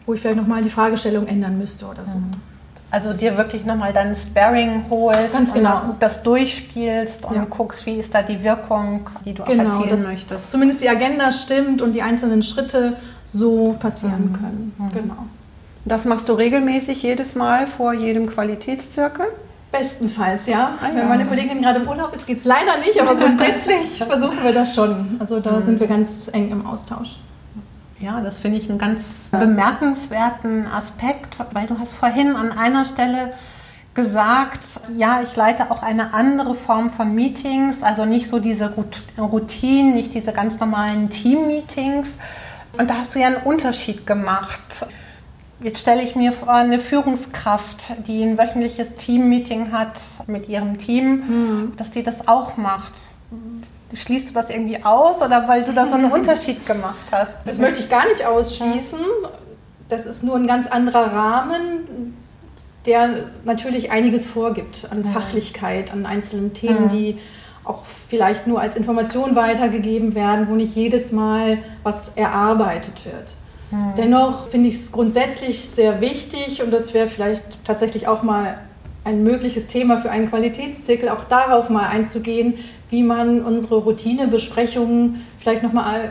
wo 0.06 0.14
ich 0.14 0.20
vielleicht 0.20 0.36
nochmal 0.36 0.62
die 0.62 0.70
Fragestellung 0.70 1.26
ändern 1.26 1.58
müsste 1.58 1.86
oder 1.86 2.06
so. 2.06 2.18
Mhm. 2.18 2.30
Also 2.92 3.14
dir 3.14 3.38
wirklich 3.38 3.64
nochmal 3.64 3.94
deinen 3.94 4.14
Sparring 4.14 4.84
holst 4.90 5.32
Ganz 5.32 5.54
genau. 5.54 5.80
und 5.88 6.02
das 6.02 6.22
durchspielst 6.22 7.24
und 7.24 7.34
Ja. 7.36 7.46
guckst, 7.48 7.86
wie 7.86 7.94
ist 7.94 8.14
da 8.14 8.20
die 8.20 8.42
Wirkung, 8.44 9.08
die 9.24 9.32
du 9.32 9.42
Genau, 9.44 9.64
erzielen 9.64 10.02
möchtest. 10.02 10.50
zumindest 10.50 10.82
die 10.82 10.90
Agenda 10.90 11.32
stimmt 11.32 11.80
und 11.80 11.94
die 11.94 12.02
einzelnen 12.02 12.42
Schritte 12.42 12.98
so 13.24 13.74
passieren 13.80 14.34
können. 14.38 14.74
Genau. 14.92 15.16
Das 15.86 16.04
machst 16.04 16.28
du 16.28 16.34
regelmäßig 16.34 17.02
jedes 17.02 17.34
Mal 17.34 17.66
vor 17.66 17.94
jedem 17.94 18.26
Qualitätszirkel? 18.28 19.24
Bestenfalls, 19.72 20.46
ja. 20.46 20.76
Ah, 20.82 20.88
ja. 20.88 20.94
Wenn 20.96 21.08
meine 21.08 21.24
Kollegin 21.24 21.62
gerade 21.62 21.80
im 21.80 21.88
Urlaub 21.88 22.14
ist, 22.14 22.26
geht 22.26 22.38
es 22.38 22.44
leider 22.44 22.76
nicht, 22.86 23.00
aber 23.00 23.14
grundsätzlich 23.24 24.04
versuchen 24.04 24.36
wir 24.44 24.52
das 24.52 24.74
schon. 24.74 25.16
Also 25.18 25.40
da 25.40 25.62
sind 25.62 25.80
wir 25.80 25.86
ganz 25.86 26.28
eng 26.30 26.50
im 26.50 26.66
Austausch. 26.66 27.16
Ja, 28.02 28.20
das 28.20 28.40
finde 28.40 28.58
ich 28.58 28.68
einen 28.68 28.78
ganz 28.78 29.28
bemerkenswerten 29.30 30.66
Aspekt, 30.66 31.38
weil 31.52 31.68
du 31.68 31.78
hast 31.78 31.92
vorhin 31.92 32.34
an 32.34 32.50
einer 32.50 32.84
Stelle 32.84 33.32
gesagt, 33.94 34.80
ja, 34.96 35.22
ich 35.22 35.36
leite 35.36 35.70
auch 35.70 35.84
eine 35.84 36.12
andere 36.12 36.56
Form 36.56 36.90
von 36.90 37.14
Meetings, 37.14 37.84
also 37.84 38.04
nicht 38.04 38.26
so 38.26 38.40
diese 38.40 38.74
Routinen, 39.16 39.92
nicht 39.92 40.14
diese 40.14 40.32
ganz 40.32 40.58
normalen 40.58 41.10
Team-Meetings. 41.10 42.18
Und 42.76 42.90
da 42.90 42.94
hast 42.94 43.14
du 43.14 43.20
ja 43.20 43.28
einen 43.28 43.36
Unterschied 43.36 44.04
gemacht. 44.04 44.84
Jetzt 45.60 45.80
stelle 45.80 46.02
ich 46.02 46.16
mir 46.16 46.32
vor, 46.32 46.54
eine 46.54 46.80
Führungskraft, 46.80 47.92
die 48.08 48.24
ein 48.24 48.36
wöchentliches 48.36 48.96
Team-Meeting 48.96 49.70
hat 49.70 50.00
mit 50.26 50.48
ihrem 50.48 50.76
Team, 50.76 51.72
dass 51.76 51.92
die 51.92 52.02
das 52.02 52.26
auch 52.26 52.56
macht. 52.56 52.94
Schließt 53.94 54.30
du 54.30 54.34
das 54.34 54.50
irgendwie 54.50 54.82
aus 54.84 55.22
oder 55.22 55.48
weil 55.48 55.64
du 55.64 55.72
da 55.72 55.86
so 55.86 55.94
einen 55.94 56.10
Unterschied 56.12 56.66
gemacht 56.66 57.06
hast? 57.10 57.32
Das 57.44 57.58
möchte 57.58 57.80
ich 57.80 57.88
gar 57.88 58.08
nicht 58.08 58.24
ausschließen. 58.24 59.00
Das 59.88 60.06
ist 60.06 60.22
nur 60.22 60.36
ein 60.36 60.46
ganz 60.46 60.66
anderer 60.66 61.12
Rahmen, 61.12 62.16
der 62.86 63.24
natürlich 63.44 63.90
einiges 63.90 64.26
vorgibt 64.26 64.88
an 64.90 65.04
Fachlichkeit, 65.04 65.92
an 65.92 66.06
einzelnen 66.06 66.54
Themen, 66.54 66.88
die 66.88 67.18
auch 67.64 67.84
vielleicht 68.08 68.46
nur 68.46 68.60
als 68.60 68.74
Information 68.74 69.36
weitergegeben 69.36 70.14
werden, 70.14 70.48
wo 70.48 70.54
nicht 70.54 70.74
jedes 70.74 71.12
Mal 71.12 71.58
was 71.82 72.16
erarbeitet 72.16 73.04
wird. 73.04 73.34
Dennoch 73.96 74.48
finde 74.48 74.68
ich 74.68 74.76
es 74.76 74.92
grundsätzlich 74.92 75.64
sehr 75.70 76.02
wichtig 76.02 76.62
und 76.62 76.70
das 76.70 76.92
wäre 76.92 77.06
vielleicht 77.06 77.42
tatsächlich 77.64 78.06
auch 78.06 78.22
mal 78.22 78.58
ein 79.04 79.22
mögliches 79.22 79.66
Thema 79.66 79.98
für 79.98 80.10
einen 80.10 80.28
Qualitätszirkel, 80.28 81.08
auch 81.08 81.24
darauf 81.24 81.70
mal 81.70 81.88
einzugehen, 81.88 82.54
wie 82.92 83.02
man 83.02 83.40
unsere 83.40 83.76
Routinebesprechungen 83.76 85.24
vielleicht 85.38 85.62
nochmal 85.62 86.10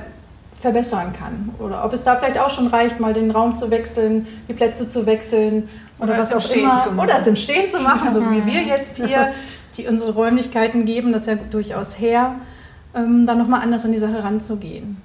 verbessern 0.60 1.14
kann. 1.14 1.50
Oder 1.60 1.86
ob 1.86 1.94
es 1.94 2.04
da 2.04 2.16
vielleicht 2.16 2.40
auch 2.40 2.50
schon 2.50 2.68
reicht, 2.68 3.00
mal 3.00 3.14
den 3.14 3.30
Raum 3.30 3.54
zu 3.54 3.70
wechseln, 3.70 4.26
die 4.50 4.54
Plätze 4.54 4.90
zu 4.90 5.06
wechseln 5.06 5.70
Oder 6.00 6.10
oder, 6.14 6.20
was 6.20 6.34
auch 6.34 6.42
Stehen 6.42 6.64
immer. 6.64 6.78
zu 6.78 6.92
machen. 6.94 7.08
Oder 7.08 7.20
es 7.20 7.28
im 7.28 7.36
Stehen 7.36 7.70
zu 7.70 7.80
machen, 7.80 8.12
so 8.14 8.22
wie 8.32 8.46
wir 8.48 8.64
jetzt 8.64 8.98
hier, 8.98 9.32
die 9.78 9.86
unsere 9.88 10.12
Räumlichkeiten 10.14 10.86
geben, 10.86 11.14
das 11.14 11.28
ja 11.28 11.36
durchaus 11.36 12.00
her, 12.00 12.36
ähm, 12.96 13.28
dann 13.28 13.38
nochmal 13.38 13.62
anders 13.62 13.86
an 13.86 13.92
die 13.92 14.00
Sache 14.00 14.24
ranzugehen. 14.24 14.98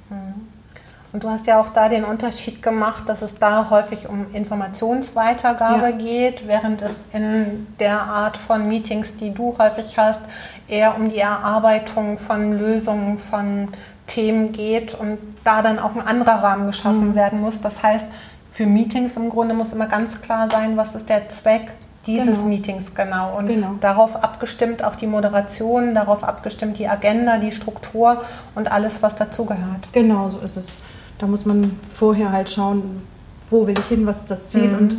Und 1.12 1.24
du 1.24 1.30
hast 1.30 1.46
ja 1.46 1.60
auch 1.60 1.68
da 1.70 1.88
den 1.88 2.04
Unterschied 2.04 2.62
gemacht, 2.62 3.04
dass 3.06 3.22
es 3.22 3.36
da 3.36 3.70
häufig 3.70 4.06
um 4.08 4.26
Informationsweitergabe 4.34 5.86
Ja. 5.86 5.90
geht, 5.92 6.46
während 6.46 6.82
es 6.82 7.06
in 7.12 7.66
der 7.80 8.02
Art 8.02 8.36
von 8.36 8.68
Meetings, 8.68 9.16
die 9.16 9.32
du 9.32 9.56
häufig 9.58 9.96
hast, 9.96 10.22
eher 10.68 10.96
um 10.96 11.08
die 11.08 11.18
Erarbeitung 11.18 12.18
von 12.18 12.58
Lösungen, 12.58 13.18
von 13.18 13.68
Themen 14.06 14.52
geht 14.52 14.94
und 14.94 15.18
da 15.44 15.62
dann 15.62 15.78
auch 15.78 15.94
ein 15.94 16.06
anderer 16.06 16.42
Rahmen 16.42 16.66
geschaffen 16.66 17.14
werden 17.14 17.40
muss. 17.40 17.60
Das 17.60 17.82
heißt, 17.82 18.08
für 18.50 18.66
Meetings 18.66 19.16
im 19.16 19.28
Grunde 19.28 19.54
muss 19.54 19.72
immer 19.72 19.86
ganz 19.86 20.20
klar 20.22 20.48
sein, 20.48 20.76
was 20.76 20.94
ist 20.94 21.08
der 21.08 21.28
Zweck 21.28 21.72
dieses 22.06 22.38
Genau. 22.38 22.48
Meetings 22.50 22.94
genau. 22.94 23.36
Und 23.36 23.48
Genau. 23.48 23.74
darauf 23.80 24.22
abgestimmt 24.22 24.82
auch 24.82 24.94
die 24.94 25.06
Moderation, 25.08 25.94
darauf 25.94 26.22
abgestimmt 26.22 26.78
die 26.78 26.88
Agenda, 26.88 27.38
die 27.38 27.50
Struktur 27.50 28.22
und 28.54 28.70
alles, 28.70 29.02
was 29.02 29.16
dazugehört. 29.16 29.88
Genau, 29.92 30.28
so 30.28 30.38
ist 30.38 30.56
es. 30.56 30.74
Da 31.18 31.26
muss 31.26 31.44
man 31.44 31.78
vorher 31.92 32.30
halt 32.30 32.50
schauen, 32.50 33.02
wo 33.50 33.66
will 33.66 33.74
ich 33.78 33.86
hin, 33.86 34.06
was 34.06 34.18
ist 34.18 34.30
das 34.30 34.48
Ziel 34.48 34.74
und 34.78 34.96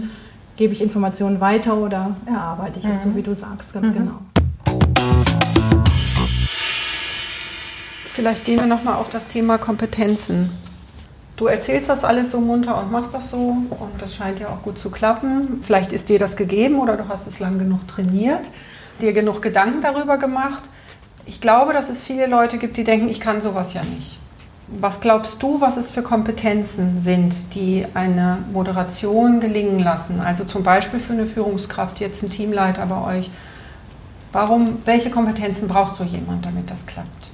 gebe 0.57 0.73
ich 0.73 0.81
Informationen 0.81 1.39
weiter 1.39 1.77
oder 1.77 2.15
erarbeite 2.25 2.79
ich 2.79 2.85
es, 2.85 3.03
so 3.03 3.15
wie 3.15 3.21
du 3.21 3.33
sagst, 3.33 3.73
ganz 3.73 3.93
genau. 3.93 4.19
Vielleicht 8.17 8.45
gehen 8.45 8.57
wir 8.59 8.65
nochmal 8.65 8.95
auf 8.95 9.11
das 9.11 9.27
Thema 9.27 9.59
Kompetenzen. 9.59 10.49
Du 11.35 11.45
erzählst 11.45 11.87
das 11.87 12.03
alles 12.03 12.31
so 12.31 12.41
munter 12.41 12.75
und 12.81 12.91
machst 12.91 13.13
das 13.13 13.29
so 13.29 13.37
und 13.69 14.01
das 14.01 14.15
scheint 14.15 14.39
ja 14.39 14.47
auch 14.47 14.63
gut 14.63 14.79
zu 14.79 14.89
klappen. 14.89 15.59
Vielleicht 15.61 15.93
ist 15.93 16.09
dir 16.09 16.17
das 16.17 16.35
gegeben 16.35 16.79
oder 16.79 16.97
du 16.97 17.09
hast 17.09 17.27
es 17.27 17.37
lang 17.37 17.59
genug 17.59 17.87
trainiert, 17.87 18.41
dir 19.01 19.13
genug 19.13 19.43
Gedanken 19.43 19.83
darüber 19.83 20.17
gemacht. 20.17 20.63
Ich 21.27 21.41
glaube, 21.41 21.73
dass 21.73 21.91
es 21.91 22.01
viele 22.01 22.25
Leute 22.25 22.57
gibt, 22.57 22.77
die 22.77 22.83
denken, 22.83 23.07
ich 23.07 23.19
kann 23.19 23.39
sowas 23.39 23.75
ja 23.75 23.83
nicht. 23.83 24.17
Was 24.67 24.99
glaubst 24.99 25.43
du, 25.43 25.61
was 25.61 25.77
es 25.77 25.91
für 25.91 26.01
Kompetenzen 26.01 26.99
sind, 26.99 27.53
die 27.53 27.85
eine 27.93 28.39
Moderation 28.51 29.41
gelingen 29.41 29.77
lassen? 29.77 30.21
Also 30.21 30.43
zum 30.43 30.63
Beispiel 30.63 30.99
für 30.99 31.13
eine 31.13 31.27
Führungskraft, 31.27 31.99
jetzt 31.99 32.23
ein 32.23 32.31
Teamleiter 32.31 32.87
bei 32.87 33.19
euch. 33.19 33.29
Warum, 34.31 34.79
welche 34.85 35.11
Kompetenzen 35.11 35.67
braucht 35.67 35.93
so 35.93 36.03
jemand, 36.03 36.47
damit 36.47 36.71
das 36.71 36.87
klappt? 36.87 37.26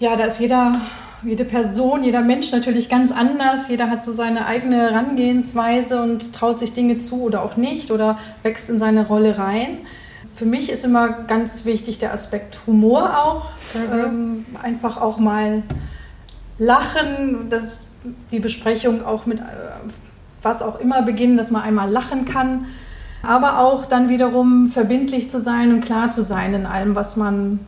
Ja, 0.00 0.16
da 0.16 0.24
ist 0.24 0.40
jeder, 0.40 0.80
jede 1.22 1.44
Person, 1.44 2.02
jeder 2.02 2.22
Mensch 2.22 2.50
natürlich 2.52 2.88
ganz 2.88 3.12
anders. 3.12 3.68
Jeder 3.68 3.90
hat 3.90 4.02
so 4.02 4.14
seine 4.14 4.46
eigene 4.46 4.76
Herangehensweise 4.76 6.00
und 6.00 6.34
traut 6.34 6.58
sich 6.58 6.72
Dinge 6.72 6.96
zu 6.96 7.20
oder 7.20 7.42
auch 7.42 7.58
nicht 7.58 7.90
oder 7.90 8.18
wächst 8.42 8.70
in 8.70 8.78
seine 8.78 9.06
Rolle 9.06 9.36
rein. 9.36 9.76
Für 10.32 10.46
mich 10.46 10.70
ist 10.70 10.86
immer 10.86 11.10
ganz 11.10 11.66
wichtig 11.66 11.98
der 11.98 12.14
Aspekt 12.14 12.60
Humor 12.66 13.18
auch. 13.18 13.50
Ähm, 13.74 14.46
einfach 14.62 14.96
auch 14.96 15.18
mal 15.18 15.62
lachen, 16.56 17.50
dass 17.50 17.80
die 18.32 18.40
Besprechung 18.40 19.04
auch 19.04 19.26
mit 19.26 19.38
äh, 19.40 19.42
was 20.40 20.62
auch 20.62 20.80
immer 20.80 21.02
beginnen, 21.02 21.36
dass 21.36 21.50
man 21.50 21.60
einmal 21.60 21.90
lachen 21.90 22.24
kann. 22.24 22.64
Aber 23.22 23.58
auch 23.58 23.84
dann 23.84 24.08
wiederum 24.08 24.70
verbindlich 24.70 25.30
zu 25.30 25.38
sein 25.38 25.74
und 25.74 25.82
klar 25.82 26.10
zu 26.10 26.22
sein 26.22 26.54
in 26.54 26.64
allem, 26.64 26.94
was 26.94 27.16
man 27.16 27.60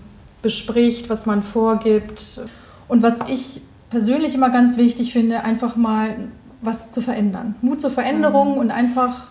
bespricht, 0.43 1.09
was 1.09 1.27
man 1.27 1.43
vorgibt. 1.43 2.43
Und 2.89 3.03
was 3.03 3.21
ich 3.29 3.63
persönlich 3.91 4.35
immer 4.35 4.51
ganz 4.51 4.77
wichtig 4.77 5.13
finde, 5.13 5.45
einfach 5.45 5.77
mal 5.77 6.17
was 6.61 6.91
zu 6.91 7.01
verändern. 7.01 7.55
Mut 7.63 7.81
zur 7.81 7.91
Veränderung 7.91 8.59
und 8.59 8.71
einfach 8.71 9.29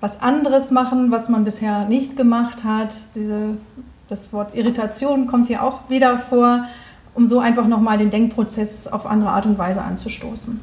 was 0.00 0.22
anderes 0.22 0.70
machen, 0.70 1.10
was 1.10 1.28
man 1.28 1.44
bisher 1.44 1.86
nicht 1.86 2.16
gemacht 2.16 2.64
hat. 2.64 2.92
Diese, 3.14 3.58
das 4.08 4.32
Wort 4.32 4.54
Irritation 4.54 5.26
kommt 5.26 5.46
hier 5.46 5.62
auch 5.62 5.90
wieder 5.90 6.18
vor, 6.18 6.64
um 7.14 7.26
so 7.26 7.38
einfach 7.38 7.66
nochmal 7.66 7.98
den 7.98 8.10
Denkprozess 8.10 8.88
auf 8.88 9.06
andere 9.06 9.30
Art 9.30 9.46
und 9.46 9.58
Weise 9.58 9.82
anzustoßen. 9.82 10.60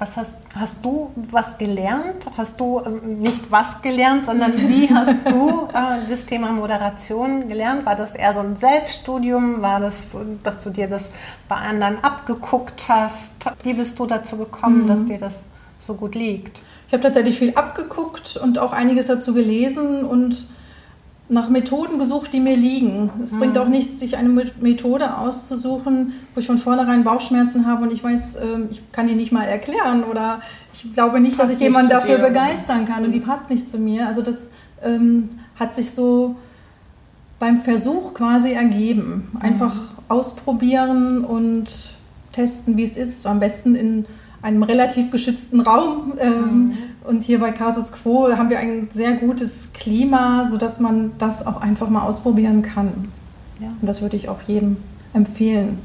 Was 0.00 0.16
hast, 0.16 0.38
hast 0.54 0.76
du 0.82 1.10
was 1.30 1.58
gelernt? 1.58 2.26
Hast 2.34 2.58
du 2.58 2.80
ähm, 2.86 3.18
nicht 3.18 3.50
was 3.50 3.82
gelernt, 3.82 4.24
sondern 4.24 4.56
wie 4.56 4.88
hast 4.88 5.14
du 5.28 5.68
äh, 5.74 6.08
das 6.08 6.24
Thema 6.24 6.52
Moderation 6.52 7.46
gelernt? 7.48 7.84
War 7.84 7.96
das 7.96 8.14
eher 8.14 8.32
so 8.32 8.40
ein 8.40 8.56
Selbststudium? 8.56 9.60
War 9.60 9.78
das, 9.78 10.06
dass 10.42 10.58
du 10.58 10.70
dir 10.70 10.88
das 10.88 11.10
bei 11.48 11.56
anderen 11.56 12.02
abgeguckt 12.02 12.86
hast? 12.88 13.52
Wie 13.62 13.74
bist 13.74 13.98
du 14.00 14.06
dazu 14.06 14.38
gekommen, 14.38 14.86
dass 14.86 15.04
dir 15.04 15.18
das 15.18 15.44
so 15.78 15.92
gut 15.92 16.14
liegt? 16.14 16.62
Ich 16.86 16.94
habe 16.94 17.02
tatsächlich 17.02 17.38
viel 17.38 17.54
abgeguckt 17.54 18.38
und 18.38 18.58
auch 18.58 18.72
einiges 18.72 19.08
dazu 19.08 19.34
gelesen 19.34 20.02
und 20.02 20.46
nach 21.32 21.48
Methoden 21.48 21.98
gesucht, 22.00 22.32
die 22.32 22.40
mir 22.40 22.56
liegen. 22.56 23.08
Es 23.22 23.38
bringt 23.38 23.56
auch 23.56 23.68
nichts, 23.68 24.00
sich 24.00 24.16
eine 24.16 24.28
Met- 24.28 24.60
Methode 24.60 25.16
auszusuchen, 25.16 26.12
wo 26.34 26.40
ich 26.40 26.46
von 26.46 26.58
vornherein 26.58 27.04
Bauchschmerzen 27.04 27.66
habe 27.66 27.84
und 27.84 27.92
ich 27.92 28.02
weiß, 28.02 28.36
ähm, 28.42 28.66
ich 28.70 28.82
kann 28.92 29.06
die 29.06 29.14
nicht 29.14 29.30
mal 29.30 29.44
erklären 29.44 30.02
oder 30.02 30.40
ich 30.74 30.92
glaube 30.92 31.20
nicht, 31.20 31.34
dass 31.38 31.46
Passt 31.46 31.52
ich 31.52 31.58
nicht 31.60 31.66
jemanden 31.68 31.90
dafür 31.90 32.16
dir. 32.16 32.24
begeistern 32.28 32.84
kann 32.84 33.04
und 33.04 33.12
die 33.12 33.20
passt 33.20 33.48
nicht 33.48 33.70
zu 33.70 33.78
mir. 33.78 34.08
Also 34.08 34.22
das 34.22 34.50
ähm, 34.82 35.28
hat 35.58 35.76
sich 35.76 35.92
so 35.92 36.34
beim 37.38 37.60
Versuch 37.60 38.12
quasi 38.12 38.52
ergeben. 38.52 39.28
Einfach 39.40 39.74
ausprobieren 40.08 41.24
und 41.24 41.66
testen, 42.32 42.76
wie 42.76 42.84
es 42.84 42.96
ist. 42.96 43.26
Am 43.26 43.38
besten 43.40 43.74
in 43.76 44.04
einem 44.42 44.62
relativ 44.64 45.10
geschützten 45.12 45.60
Raum. 45.60 46.14
Ähm, 46.18 46.72
Und 47.10 47.24
hier 47.24 47.40
bei 47.40 47.50
Casus 47.50 47.90
Quo 47.90 48.28
haben 48.36 48.50
wir 48.50 48.60
ein 48.60 48.88
sehr 48.92 49.14
gutes 49.14 49.72
Klima, 49.72 50.46
sodass 50.48 50.78
man 50.78 51.10
das 51.18 51.44
auch 51.44 51.60
einfach 51.60 51.88
mal 51.88 52.02
ausprobieren 52.02 52.62
kann. 52.62 53.10
Ja, 53.58 53.66
und 53.80 53.84
das 53.88 54.00
würde 54.00 54.14
ich 54.16 54.28
auch 54.28 54.40
jedem 54.46 54.76
empfehlen. 55.12 55.80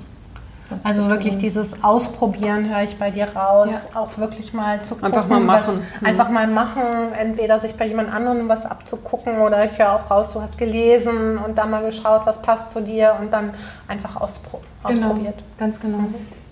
Also 0.84 1.10
wirklich 1.10 1.40
dieses 1.40 1.84
Ausprobieren 1.84 2.70
höre 2.70 2.84
ich 2.84 2.98
bei 2.98 3.10
dir 3.10 3.28
raus. 3.36 3.88
Auch 3.96 4.20
wirklich 4.20 4.54
mal 4.54 4.84
zu 4.84 4.94
gucken, 4.94 5.14
Einfach 5.14 5.28
mal 5.28 5.48
was 5.48 5.68
machen. 5.68 5.82
Mhm. 6.00 6.06
einfach 6.06 6.30
mal 6.30 6.48
machen. 6.48 6.84
Entweder 7.20 7.58
sich 7.58 7.74
bei 7.74 7.88
jemand 7.88 8.14
anderem 8.14 8.48
was 8.48 8.68
abzugucken 8.68 9.40
oder 9.40 9.66
ich 9.66 9.80
höre 9.80 9.94
auch 9.94 10.12
raus, 10.12 10.32
du 10.32 10.44
hast 10.44 10.60
gelesen 10.60 11.40
und 11.40 11.58
dann 11.58 11.72
mal 11.72 11.84
geschaut, 11.84 12.22
was 12.26 12.40
passt 12.40 12.70
zu 12.70 12.84
dir 12.84 13.16
und 13.20 13.34
dann 13.34 13.50
einfach 13.88 14.16
auspro 14.22 14.62
genau, 14.88 15.08
ausprobiert. 15.08 15.44
Ganz 15.58 15.80
genau. 15.80 16.06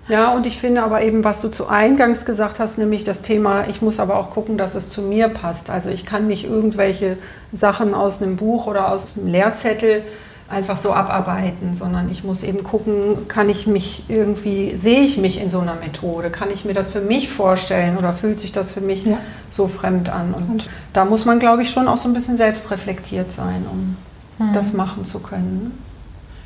Ja, 0.09 0.33
und 0.33 0.45
ich 0.45 0.59
finde 0.59 0.83
aber 0.83 1.01
eben, 1.01 1.23
was 1.23 1.41
du 1.41 1.47
zu 1.47 1.67
Eingangs 1.67 2.25
gesagt 2.25 2.59
hast, 2.59 2.77
nämlich 2.77 3.05
das 3.05 3.21
Thema, 3.21 3.67
ich 3.69 3.81
muss 3.81 3.99
aber 3.99 4.17
auch 4.17 4.31
gucken, 4.31 4.57
dass 4.57 4.75
es 4.75 4.89
zu 4.89 5.01
mir 5.01 5.29
passt. 5.29 5.69
Also 5.69 5.89
ich 5.89 6.05
kann 6.05 6.27
nicht 6.27 6.43
irgendwelche 6.43 7.17
Sachen 7.53 7.93
aus 7.93 8.21
einem 8.21 8.35
Buch 8.35 8.67
oder 8.67 8.91
aus 8.91 9.17
einem 9.17 9.27
Lehrzettel 9.27 10.03
einfach 10.49 10.77
so 10.77 10.93
abarbeiten, 10.93 11.73
sondern 11.73 12.11
ich 12.11 12.23
muss 12.23 12.43
eben 12.43 12.63
gucken, 12.63 13.27
kann 13.27 13.49
ich 13.49 13.65
mich 13.65 14.03
irgendwie, 14.09 14.77
sehe 14.77 15.01
ich 15.01 15.17
mich 15.17 15.41
in 15.41 15.49
so 15.49 15.59
einer 15.59 15.75
Methode, 15.75 16.29
kann 16.29 16.51
ich 16.51 16.65
mir 16.65 16.73
das 16.73 16.89
für 16.89 17.01
mich 17.01 17.29
vorstellen 17.29 17.97
oder 17.97 18.13
fühlt 18.13 18.39
sich 18.39 18.51
das 18.51 18.73
für 18.73 18.81
mich 18.81 19.05
ja. 19.05 19.17
so 19.49 19.67
fremd 19.67 20.09
an? 20.09 20.33
Und, 20.33 20.49
Und 20.49 20.69
da 20.91 21.05
muss 21.05 21.25
man, 21.25 21.39
glaube 21.39 21.63
ich, 21.63 21.69
schon 21.69 21.87
auch 21.87 21.97
so 21.97 22.09
ein 22.09 22.13
bisschen 22.13 22.37
selbstreflektiert 22.37 23.31
sein, 23.31 23.65
um 23.71 23.97
mhm. 24.37 24.53
das 24.53 24.73
machen 24.73 25.05
zu 25.05 25.19
können. 25.19 25.79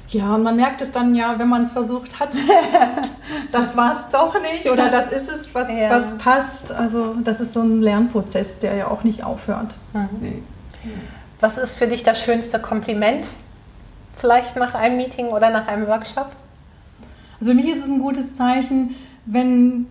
Ja, 0.09 0.35
und 0.35 0.43
man 0.43 0.55
merkt 0.55 0.81
es 0.81 0.91
dann 0.91 1.13
ja, 1.15 1.37
wenn 1.37 1.49
man 1.49 1.63
es 1.63 1.73
versucht 1.73 2.19
hat, 2.19 2.29
das 3.51 3.75
war 3.75 3.91
es 3.91 4.09
doch 4.11 4.33
nicht 4.41 4.69
oder 4.69 4.89
das 4.89 5.11
ist 5.11 5.29
es, 5.29 5.53
was, 5.53 5.69
ja. 5.69 5.89
was 5.89 6.17
passt. 6.17 6.71
Also 6.71 7.15
das 7.23 7.41
ist 7.41 7.53
so 7.53 7.61
ein 7.61 7.81
Lernprozess, 7.81 8.59
der 8.59 8.75
ja 8.75 8.87
auch 8.87 9.03
nicht 9.03 9.23
aufhört. 9.23 9.75
Mhm. 9.93 10.09
Nee. 10.21 10.41
Was 11.41 11.57
ist 11.57 11.75
für 11.75 11.87
dich 11.87 12.03
das 12.03 12.21
schönste 12.21 12.59
Kompliment? 12.59 13.27
Vielleicht 14.15 14.55
nach 14.55 14.73
einem 14.73 14.97
Meeting 14.97 15.27
oder 15.27 15.49
nach 15.49 15.67
einem 15.67 15.87
Workshop? 15.87 16.31
Also 17.39 17.51
für 17.51 17.55
mich 17.55 17.67
ist 17.67 17.83
es 17.83 17.87
ein 17.87 17.99
gutes 17.99 18.33
Zeichen, 18.33 18.95
wenn 19.25 19.85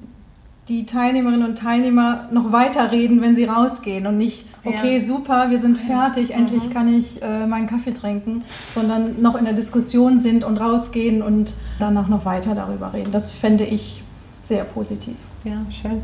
die 0.69 0.85
Teilnehmerinnen 0.85 1.47
und 1.47 1.59
Teilnehmer 1.59 2.29
noch 2.33 2.51
weiterreden, 2.51 3.21
wenn 3.23 3.37
sie 3.37 3.45
rausgehen 3.45 4.07
und 4.07 4.19
nicht, 4.19 4.47
okay, 4.65 4.99
ja. 4.99 5.05
super, 5.05 5.51
wir 5.51 5.61
sind 5.61 5.79
fertig, 5.79 6.33
endlich 6.33 6.69
mhm. 6.69 6.73
kann 6.73 6.99
ich 6.99 7.23
äh, 7.23 7.47
meinen 7.47 7.69
Kaffee 7.69 7.93
trinken, 7.93 8.43
sondern 8.75 9.23
noch 9.23 9.37
in 9.37 9.45
der 9.45 9.55
Diskussion 9.55 10.21
sind 10.21 10.43
und 10.43 10.59
rausgehen 10.59 11.23
und 11.23 11.55
danach 11.79 12.09
noch 12.09 12.25
weiter 12.25 12.55
darüber 12.55 12.93
reden. 12.93 13.13
Das 13.13 13.31
fände 13.31 13.65
ich 13.65 14.03
sehr 14.45 14.65
positiv. 14.65 15.17
Ja, 15.45 15.65
schön. 15.71 16.03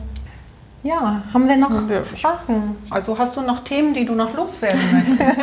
Ja, 0.85 1.23
haben 1.33 1.49
wir 1.49 1.57
noch 1.57 1.89
ja, 1.89 2.03
Fragen? 2.03 2.77
Also 2.91 3.17
hast 3.17 3.37
du 3.37 3.41
noch 3.41 3.63
Themen, 3.63 3.95
die 3.95 4.05
du 4.05 4.15
noch 4.15 4.35
loswerden 4.35 4.81
möchtest? 4.93 5.39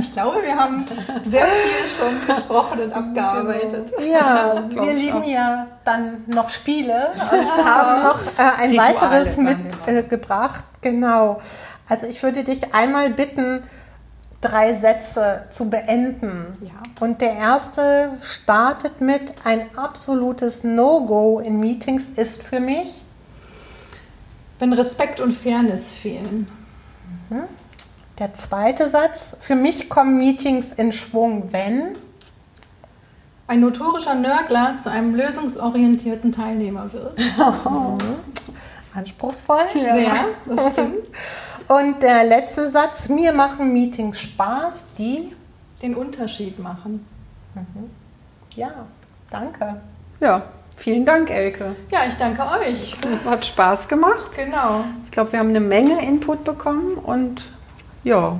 ich 0.00 0.10
glaube, 0.10 0.42
wir 0.42 0.56
haben 0.56 0.84
sehr 1.24 1.46
viel 1.46 1.88
schon 1.88 2.26
besprochen 2.26 2.80
und 2.80 2.92
abgearbeitet. 2.92 3.92
Ja, 4.00 4.64
wir 4.68 4.92
lieben 4.92 5.22
ja 5.24 5.68
dann 5.84 6.24
noch 6.26 6.48
Spiele 6.48 7.10
und 7.30 7.64
haben 7.64 8.02
noch 8.02 8.20
äh, 8.36 8.60
ein 8.60 8.70
Rituale 8.70 8.94
weiteres 8.94 9.36
mitgebracht. 9.36 10.64
Äh, 10.82 10.90
genau. 10.90 11.40
Also 11.88 12.08
ich 12.08 12.20
würde 12.24 12.42
dich 12.42 12.74
einmal 12.74 13.10
bitten, 13.10 13.62
drei 14.40 14.72
Sätze 14.72 15.44
zu 15.48 15.70
beenden. 15.70 16.54
Ja. 16.60 16.70
Und 16.98 17.20
der 17.20 17.34
erste 17.34 18.10
startet 18.20 19.00
mit 19.00 19.32
ein 19.44 19.76
absolutes 19.76 20.64
No-Go 20.64 21.38
in 21.38 21.60
Meetings 21.60 22.10
ist 22.10 22.42
für 22.42 22.58
mich 22.58 23.02
wenn 24.62 24.72
Respekt 24.74 25.20
und 25.20 25.32
Fairness 25.32 25.92
fehlen. 25.92 26.46
Mhm. 27.28 27.42
Der 28.20 28.32
zweite 28.34 28.88
Satz, 28.88 29.36
für 29.40 29.56
mich 29.56 29.90
kommen 29.90 30.16
Meetings 30.18 30.70
in 30.70 30.92
Schwung, 30.92 31.48
wenn 31.52 31.96
ein 33.48 33.58
notorischer 33.58 34.14
Nörgler 34.14 34.78
zu 34.78 34.88
einem 34.88 35.16
lösungsorientierten 35.16 36.30
Teilnehmer 36.30 36.92
wird. 36.92 37.18
Mhm. 37.18 37.98
Anspruchsvoll. 38.94 39.64
Ja, 39.74 39.94
Sehr, 39.96 40.14
das 40.46 40.72
stimmt. 40.72 41.06
Und 41.66 42.00
der 42.00 42.22
letzte 42.22 42.70
Satz, 42.70 43.08
mir 43.08 43.32
machen 43.32 43.72
Meetings 43.72 44.20
Spaß, 44.20 44.84
die 44.96 45.34
den 45.82 45.96
Unterschied 45.96 46.60
machen. 46.60 47.04
Mhm. 47.56 47.90
Ja, 48.54 48.86
danke. 49.28 49.80
Ja, 50.20 50.44
Vielen 50.76 51.04
Dank, 51.04 51.30
Elke. 51.30 51.76
Ja, 51.90 52.00
ich 52.08 52.14
danke 52.14 52.42
euch. 52.42 52.96
Hat 53.24 53.46
Spaß 53.46 53.88
gemacht. 53.88 54.32
Genau. 54.34 54.84
Ich 55.04 55.10
glaube, 55.10 55.32
wir 55.32 55.38
haben 55.38 55.50
eine 55.50 55.60
Menge 55.60 56.04
Input 56.04 56.44
bekommen 56.44 56.94
und 56.94 57.50
ja. 58.04 58.38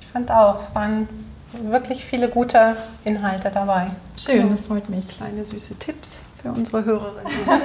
Ich 0.00 0.06
fand 0.06 0.30
auch, 0.30 0.60
es 0.60 0.74
waren 0.74 1.08
wirklich 1.52 2.04
viele 2.04 2.28
gute 2.28 2.76
Inhalte 3.04 3.50
dabei. 3.52 3.88
Schön, 4.18 4.50
das 4.50 4.66
freut 4.66 4.88
mich. 4.88 5.06
Kleine 5.08 5.44
süße 5.44 5.74
Tipps 5.78 6.24
für 6.40 6.50
unsere 6.50 6.84
Hörerinnen. 6.84 7.32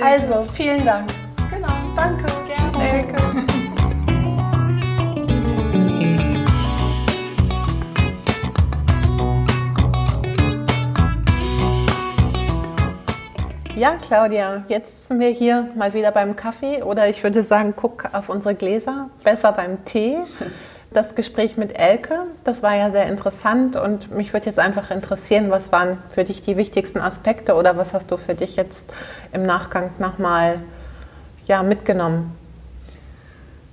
also, 0.02 0.44
vielen 0.52 0.84
Dank. 0.84 1.08
Genau, 1.50 1.68
danke. 1.94 2.26
Gerne, 2.46 2.90
Elke. 2.90 3.55
Ja, 13.76 13.96
Claudia, 14.00 14.64
jetzt 14.68 15.06
sind 15.06 15.20
wir 15.20 15.28
hier 15.28 15.68
mal 15.76 15.92
wieder 15.92 16.10
beim 16.10 16.34
Kaffee 16.34 16.82
oder 16.82 17.10
ich 17.10 17.22
würde 17.22 17.42
sagen, 17.42 17.74
guck 17.76 18.08
auf 18.14 18.30
unsere 18.30 18.54
Gläser, 18.54 19.10
besser 19.22 19.52
beim 19.52 19.84
Tee. 19.84 20.16
Das 20.92 21.14
Gespräch 21.14 21.58
mit 21.58 21.78
Elke, 21.78 22.20
das 22.42 22.62
war 22.62 22.74
ja 22.74 22.90
sehr 22.90 23.06
interessant 23.06 23.76
und 23.76 24.10
mich 24.12 24.32
würde 24.32 24.46
jetzt 24.46 24.58
einfach 24.58 24.90
interessieren, 24.90 25.50
was 25.50 25.72
waren 25.72 25.98
für 26.08 26.24
dich 26.24 26.40
die 26.40 26.56
wichtigsten 26.56 27.00
Aspekte 27.00 27.54
oder 27.54 27.76
was 27.76 27.92
hast 27.92 28.10
du 28.10 28.16
für 28.16 28.34
dich 28.34 28.56
jetzt 28.56 28.90
im 29.34 29.44
Nachgang 29.44 29.90
nochmal 29.98 30.60
ja, 31.46 31.62
mitgenommen? 31.62 32.34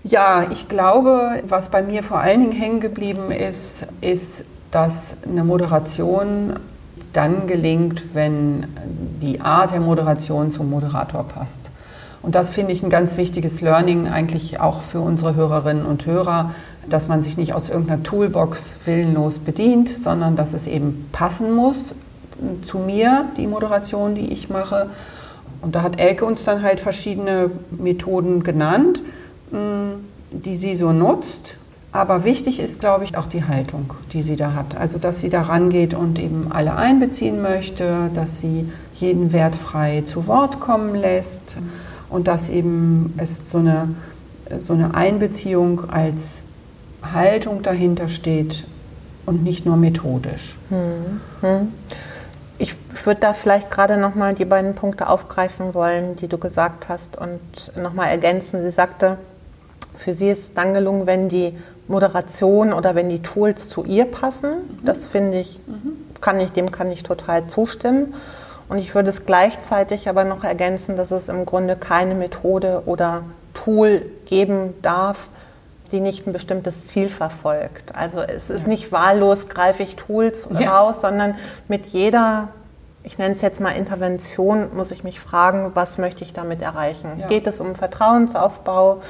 Ja, 0.03 0.47
ich 0.51 0.67
glaube, 0.67 1.41
was 1.45 1.69
bei 1.69 1.81
mir 1.81 2.03
vor 2.03 2.19
allen 2.19 2.41
Dingen 2.41 2.51
hängen 2.51 2.81
geblieben 2.81 3.31
ist, 3.31 3.87
ist, 4.01 4.43
dass 4.69 5.19
eine 5.23 5.45
Moderation 5.45 6.59
dann 7.13 7.47
gelingt, 7.47 8.13
wenn 8.13 8.67
die 9.21 9.41
Art 9.41 9.71
der 9.71 9.79
Moderation 9.79 10.51
zum 10.51 10.69
Moderator 10.69 11.23
passt. 11.23 11.71
Und 12.21 12.35
das 12.35 12.49
finde 12.49 12.71
ich 12.71 12.83
ein 12.83 12.89
ganz 12.89 13.17
wichtiges 13.17 13.61
Learning 13.61 14.07
eigentlich 14.07 14.59
auch 14.59 14.81
für 14.81 15.01
unsere 15.01 15.35
Hörerinnen 15.35 15.85
und 15.85 16.05
Hörer, 16.05 16.51
dass 16.89 17.07
man 17.07 17.21
sich 17.21 17.37
nicht 17.37 17.53
aus 17.53 17.69
irgendeiner 17.69 18.01
Toolbox 18.01 18.75
willenlos 18.85 19.39
bedient, 19.39 19.89
sondern 19.89 20.35
dass 20.35 20.53
es 20.53 20.65
eben 20.65 21.09
passen 21.11 21.53
muss 21.53 21.95
zu 22.63 22.79
mir, 22.79 23.25
die 23.37 23.47
Moderation, 23.47 24.15
die 24.15 24.31
ich 24.31 24.49
mache. 24.49 24.89
Und 25.61 25.75
da 25.75 25.81
hat 25.81 25.99
Elke 25.99 26.25
uns 26.25 26.43
dann 26.43 26.61
halt 26.61 26.79
verschiedene 26.79 27.51
Methoden 27.71 28.43
genannt, 28.43 29.01
die 30.31 30.55
sie 30.55 30.75
so 30.75 30.91
nutzt. 30.91 31.55
Aber 31.93 32.25
wichtig 32.25 32.59
ist, 32.59 32.79
glaube 32.79 33.03
ich, 33.03 33.17
auch 33.17 33.27
die 33.27 33.45
Haltung, 33.45 33.93
die 34.11 34.23
sie 34.23 34.35
da 34.35 34.55
hat. 34.55 34.75
Also, 34.75 34.97
dass 34.97 35.19
sie 35.19 35.29
da 35.29 35.43
rangeht 35.43 35.93
und 35.93 36.17
eben 36.17 36.51
alle 36.51 36.75
einbeziehen 36.75 37.41
möchte, 37.41 38.09
dass 38.15 38.39
sie 38.39 38.67
jeden 38.95 39.31
wertfrei 39.31 40.01
zu 40.01 40.27
Wort 40.27 40.59
kommen 40.59 40.95
lässt 40.95 41.55
und 42.09 42.27
dass 42.27 42.49
eben 42.49 43.13
es 43.17 43.49
so 43.49 43.59
eine, 43.59 43.89
so 44.57 44.73
eine 44.73 44.95
Einbeziehung 44.95 45.89
als 45.91 46.43
Haltung 47.13 47.61
dahinter 47.61 48.07
steht 48.07 48.63
und 49.27 49.43
nicht 49.43 49.65
nur 49.65 49.77
methodisch. 49.77 50.55
Hm. 50.69 51.71
Ich 52.57 52.75
würde 53.03 53.21
da 53.21 53.33
vielleicht 53.33 53.69
gerade 53.69 53.97
nochmal 53.97 54.33
die 54.33 54.45
beiden 54.45 54.73
Punkte 54.73 55.09
aufgreifen 55.09 55.75
wollen, 55.75 56.15
die 56.15 56.27
du 56.27 56.39
gesagt 56.39 56.89
hast 56.89 57.17
und 57.17 57.39
nochmal 57.75 58.09
ergänzen. 58.09 58.63
Sie 58.63 58.71
sagte, 58.71 59.17
für 59.95 60.13
sie 60.13 60.29
ist 60.29 60.57
dann 60.57 60.73
gelungen, 60.73 61.05
wenn 61.05 61.29
die 61.29 61.53
Moderation 61.87 62.73
oder 62.73 62.95
wenn 62.95 63.09
die 63.09 63.21
Tools 63.21 63.69
zu 63.69 63.83
ihr 63.83 64.05
passen. 64.05 64.51
Mhm. 64.51 64.85
Das 64.85 65.05
finde 65.05 65.39
ich, 65.39 65.59
kann 66.21 66.39
ich, 66.39 66.51
dem 66.51 66.71
kann 66.71 66.91
ich 66.91 67.03
total 67.03 67.47
zustimmen. 67.47 68.13
Und 68.69 68.77
ich 68.77 68.95
würde 68.95 69.09
es 69.09 69.25
gleichzeitig 69.25 70.09
aber 70.09 70.23
noch 70.23 70.43
ergänzen, 70.43 70.95
dass 70.95 71.11
es 71.11 71.29
im 71.29 71.45
Grunde 71.45 71.75
keine 71.75 72.15
Methode 72.15 72.83
oder 72.85 73.23
Tool 73.53 74.03
geben 74.25 74.73
darf, 74.81 75.27
die 75.91 75.99
nicht 75.99 76.25
ein 76.25 76.33
bestimmtes 76.33 76.87
Ziel 76.87 77.09
verfolgt. 77.09 77.95
Also 77.95 78.21
es 78.21 78.49
ist 78.49 78.67
nicht 78.67 78.91
wahllos, 78.91 79.47
greife 79.49 79.83
ich 79.83 79.95
Tools 79.95 80.49
ja. 80.57 80.75
raus, 80.75 81.01
sondern 81.01 81.35
mit 81.67 81.87
jeder 81.87 82.49
ich 83.03 83.17
nenne 83.17 83.33
es 83.33 83.41
jetzt 83.41 83.59
mal 83.59 83.71
Intervention, 83.71 84.69
muss 84.75 84.91
ich 84.91 85.03
mich 85.03 85.19
fragen, 85.19 85.71
was 85.73 85.97
möchte 85.97 86.23
ich 86.23 86.31
damit 86.31 86.61
erreichen? 86.61 87.19
Ja. 87.19 87.27
Geht 87.27 87.47
es 87.47 87.59
um 87.59 87.75
Vertrauensaufbau? 87.75 89.01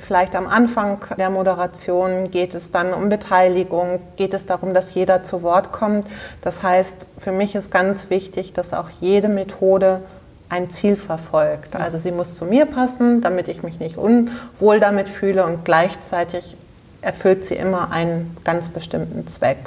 Vielleicht 0.00 0.34
am 0.34 0.46
Anfang 0.46 0.98
der 1.18 1.28
Moderation 1.28 2.30
geht 2.30 2.54
es 2.54 2.70
dann 2.70 2.94
um 2.94 3.10
Beteiligung? 3.10 4.00
Geht 4.16 4.32
es 4.32 4.46
darum, 4.46 4.72
dass 4.72 4.94
jeder 4.94 5.22
zu 5.22 5.42
Wort 5.42 5.70
kommt? 5.70 6.06
Das 6.40 6.62
heißt, 6.62 7.06
für 7.18 7.32
mich 7.32 7.54
ist 7.54 7.70
ganz 7.70 8.08
wichtig, 8.08 8.54
dass 8.54 8.72
auch 8.72 8.88
jede 9.00 9.28
Methode 9.28 10.00
ein 10.48 10.70
Ziel 10.70 10.96
verfolgt. 10.96 11.76
Also 11.76 11.98
sie 11.98 12.10
muss 12.10 12.34
zu 12.34 12.46
mir 12.46 12.66
passen, 12.66 13.20
damit 13.20 13.48
ich 13.48 13.62
mich 13.62 13.80
nicht 13.80 13.96
unwohl 13.98 14.80
damit 14.80 15.08
fühle 15.08 15.44
und 15.44 15.64
gleichzeitig 15.64 16.56
erfüllt 17.02 17.46
sie 17.46 17.54
immer 17.54 17.90
einen 17.90 18.36
ganz 18.44 18.70
bestimmten 18.70 19.26
Zweck. 19.26 19.58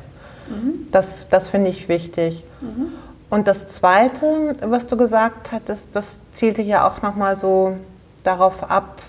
Mhm. 0.47 0.87
Das, 0.91 1.27
das 1.29 1.49
finde 1.49 1.69
ich 1.69 1.87
wichtig. 1.87 2.43
Mhm. 2.61 2.93
Und 3.29 3.47
das 3.47 3.69
Zweite, 3.69 4.55
was 4.61 4.87
du 4.87 4.97
gesagt 4.97 5.51
hattest, 5.51 5.95
das 5.95 6.19
zielte 6.31 6.61
ja 6.61 6.87
auch 6.87 7.01
nochmal 7.01 7.35
so 7.35 7.75
darauf 8.23 8.69
ab, 8.69 9.01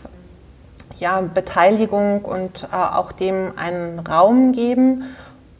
ja, 0.98 1.20
Beteiligung 1.20 2.24
und 2.24 2.68
äh, 2.72 2.76
auch 2.76 3.12
dem 3.12 3.52
einen 3.56 3.98
Raum 3.98 4.52
geben. 4.52 5.04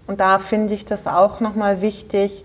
Und 0.07 0.21
da 0.21 0.39
finde 0.39 0.75
ich 0.75 0.85
das 0.85 1.07
auch 1.07 1.41
nochmal 1.41 1.83
wichtig, 1.83 2.45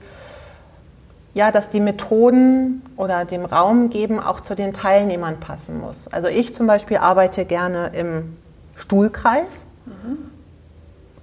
ja, 1.34 1.52
dass 1.52 1.70
die 1.70 1.80
Methoden 1.80 2.82
oder 2.98 3.24
dem 3.24 3.46
Raum 3.46 3.90
geben 3.90 4.20
auch 4.20 4.42
zu 4.42 4.56
den 4.56 4.74
Teilnehmern 4.74 5.40
passen 5.40 5.80
muss. 5.80 6.08
Also 6.10 6.28
ich 6.28 6.54
zum 6.54 6.68
Beispiel 6.68 6.98
arbeite 6.98 7.46
gerne 7.46 7.92
im 7.96 8.38
Stuhlkreis, 8.76 9.66
mhm. 9.86 10.18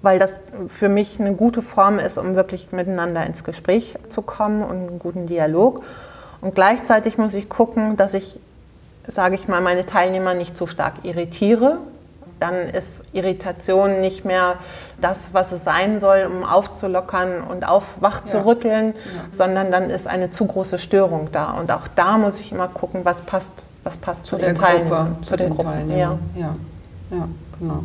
Weil 0.03 0.19
das 0.19 0.39
für 0.69 0.89
mich 0.89 1.19
eine 1.21 1.35
gute 1.35 1.63
Form 1.63 1.99
ist, 1.99 2.19
um 2.19 2.37
wirklich 2.37 2.73
miteinander 2.73 3.27
ins 3.27 3.45
Gespräch 3.45 3.97
zu 4.09 4.23
kommen 4.23 4.63
und 4.63 4.89
einen 4.89 4.99
guten 4.99 5.27
Dialog. 5.27 5.83
Und 6.41 6.55
gleichzeitig 6.55 7.19
muss 7.19 7.35
ich 7.35 7.49
gucken, 7.49 7.97
dass 7.97 8.15
ich, 8.15 8.39
sage 9.07 9.35
ich 9.35 9.49
mal, 9.49 9.61
meine 9.61 9.87
Teilnehmer 9.87 10.35
nicht 10.35 10.57
zu 10.57 10.67
stark 10.67 10.95
irritiere, 11.05 11.79
dann 12.41 12.55
ist 12.55 13.03
Irritation 13.13 14.01
nicht 14.01 14.25
mehr 14.25 14.55
das, 15.01 15.35
was 15.35 15.51
es 15.51 15.65
sein 15.65 15.99
soll, 15.99 16.29
um 16.31 16.45
aufzulockern 16.45 17.43
und 17.43 17.69
aufwach 17.69 18.25
zu 18.25 18.45
rütteln, 18.45 18.95
ja. 18.95 19.37
sondern 19.37 19.73
dann 19.73 19.91
ist 19.91 20.07
eine 20.07 20.31
zu 20.31 20.47
große 20.47 20.79
Störung 20.79 21.31
da. 21.33 21.53
Und 21.53 21.73
auch 21.73 21.89
da 21.97 22.17
muss 22.17 22.39
ich 22.39 22.53
immer 22.53 22.69
gucken, 22.69 23.01
was 23.05 23.23
passt, 23.23 23.65
was 23.83 23.97
passt 23.97 24.27
zu, 24.27 24.37
zu 24.37 24.45
den 24.45 24.55
Teilnehmern. 24.55 25.17
Zu, 25.23 25.31
zu 25.31 25.37
den, 25.37 25.57
den 25.57 25.65
Teilnehmern. 25.65 25.99
Ja. 25.99 26.41
ja. 26.41 26.55
ja, 27.11 27.29
genau. 27.59 27.85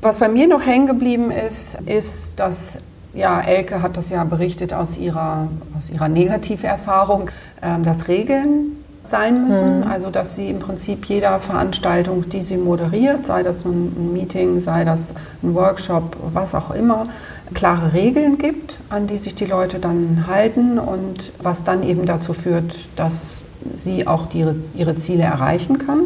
Was 0.00 0.18
bei 0.18 0.28
mir 0.28 0.46
noch 0.46 0.64
hängen 0.64 0.86
geblieben 0.86 1.30
ist, 1.30 1.78
ist, 1.86 2.38
dass 2.38 2.78
ja, 3.14 3.40
Elke 3.40 3.82
hat 3.82 3.96
das 3.96 4.10
ja 4.10 4.22
berichtet 4.24 4.72
aus 4.72 4.96
ihrer, 4.96 5.48
aus 5.76 5.90
ihrer 5.90 6.08
Negativerfahrung, 6.08 7.30
äh, 7.60 7.80
dass 7.82 8.06
Regeln 8.06 8.76
sein 9.02 9.46
müssen. 9.46 9.80
Mhm. 9.80 9.86
Also 9.86 10.10
dass 10.10 10.36
sie 10.36 10.50
im 10.50 10.58
Prinzip 10.58 11.06
jeder 11.06 11.40
Veranstaltung, 11.40 12.28
die 12.28 12.42
sie 12.42 12.58
moderiert, 12.58 13.26
sei 13.26 13.42
das 13.42 13.64
ein 13.64 14.12
Meeting, 14.12 14.60
sei 14.60 14.84
das 14.84 15.14
ein 15.42 15.54
Workshop, 15.54 16.16
was 16.32 16.54
auch 16.54 16.70
immer, 16.70 17.06
klare 17.54 17.92
Regeln 17.92 18.38
gibt, 18.38 18.78
an 18.90 19.06
die 19.06 19.18
sich 19.18 19.34
die 19.34 19.46
Leute 19.46 19.78
dann 19.78 20.26
halten 20.26 20.78
und 20.78 21.32
was 21.42 21.64
dann 21.64 21.82
eben 21.82 22.06
dazu 22.06 22.32
führt, 22.34 22.78
dass 22.96 23.42
sie 23.74 24.06
auch 24.06 24.26
die, 24.26 24.46
ihre 24.74 24.94
Ziele 24.94 25.24
erreichen 25.24 25.78
kann. 25.78 26.00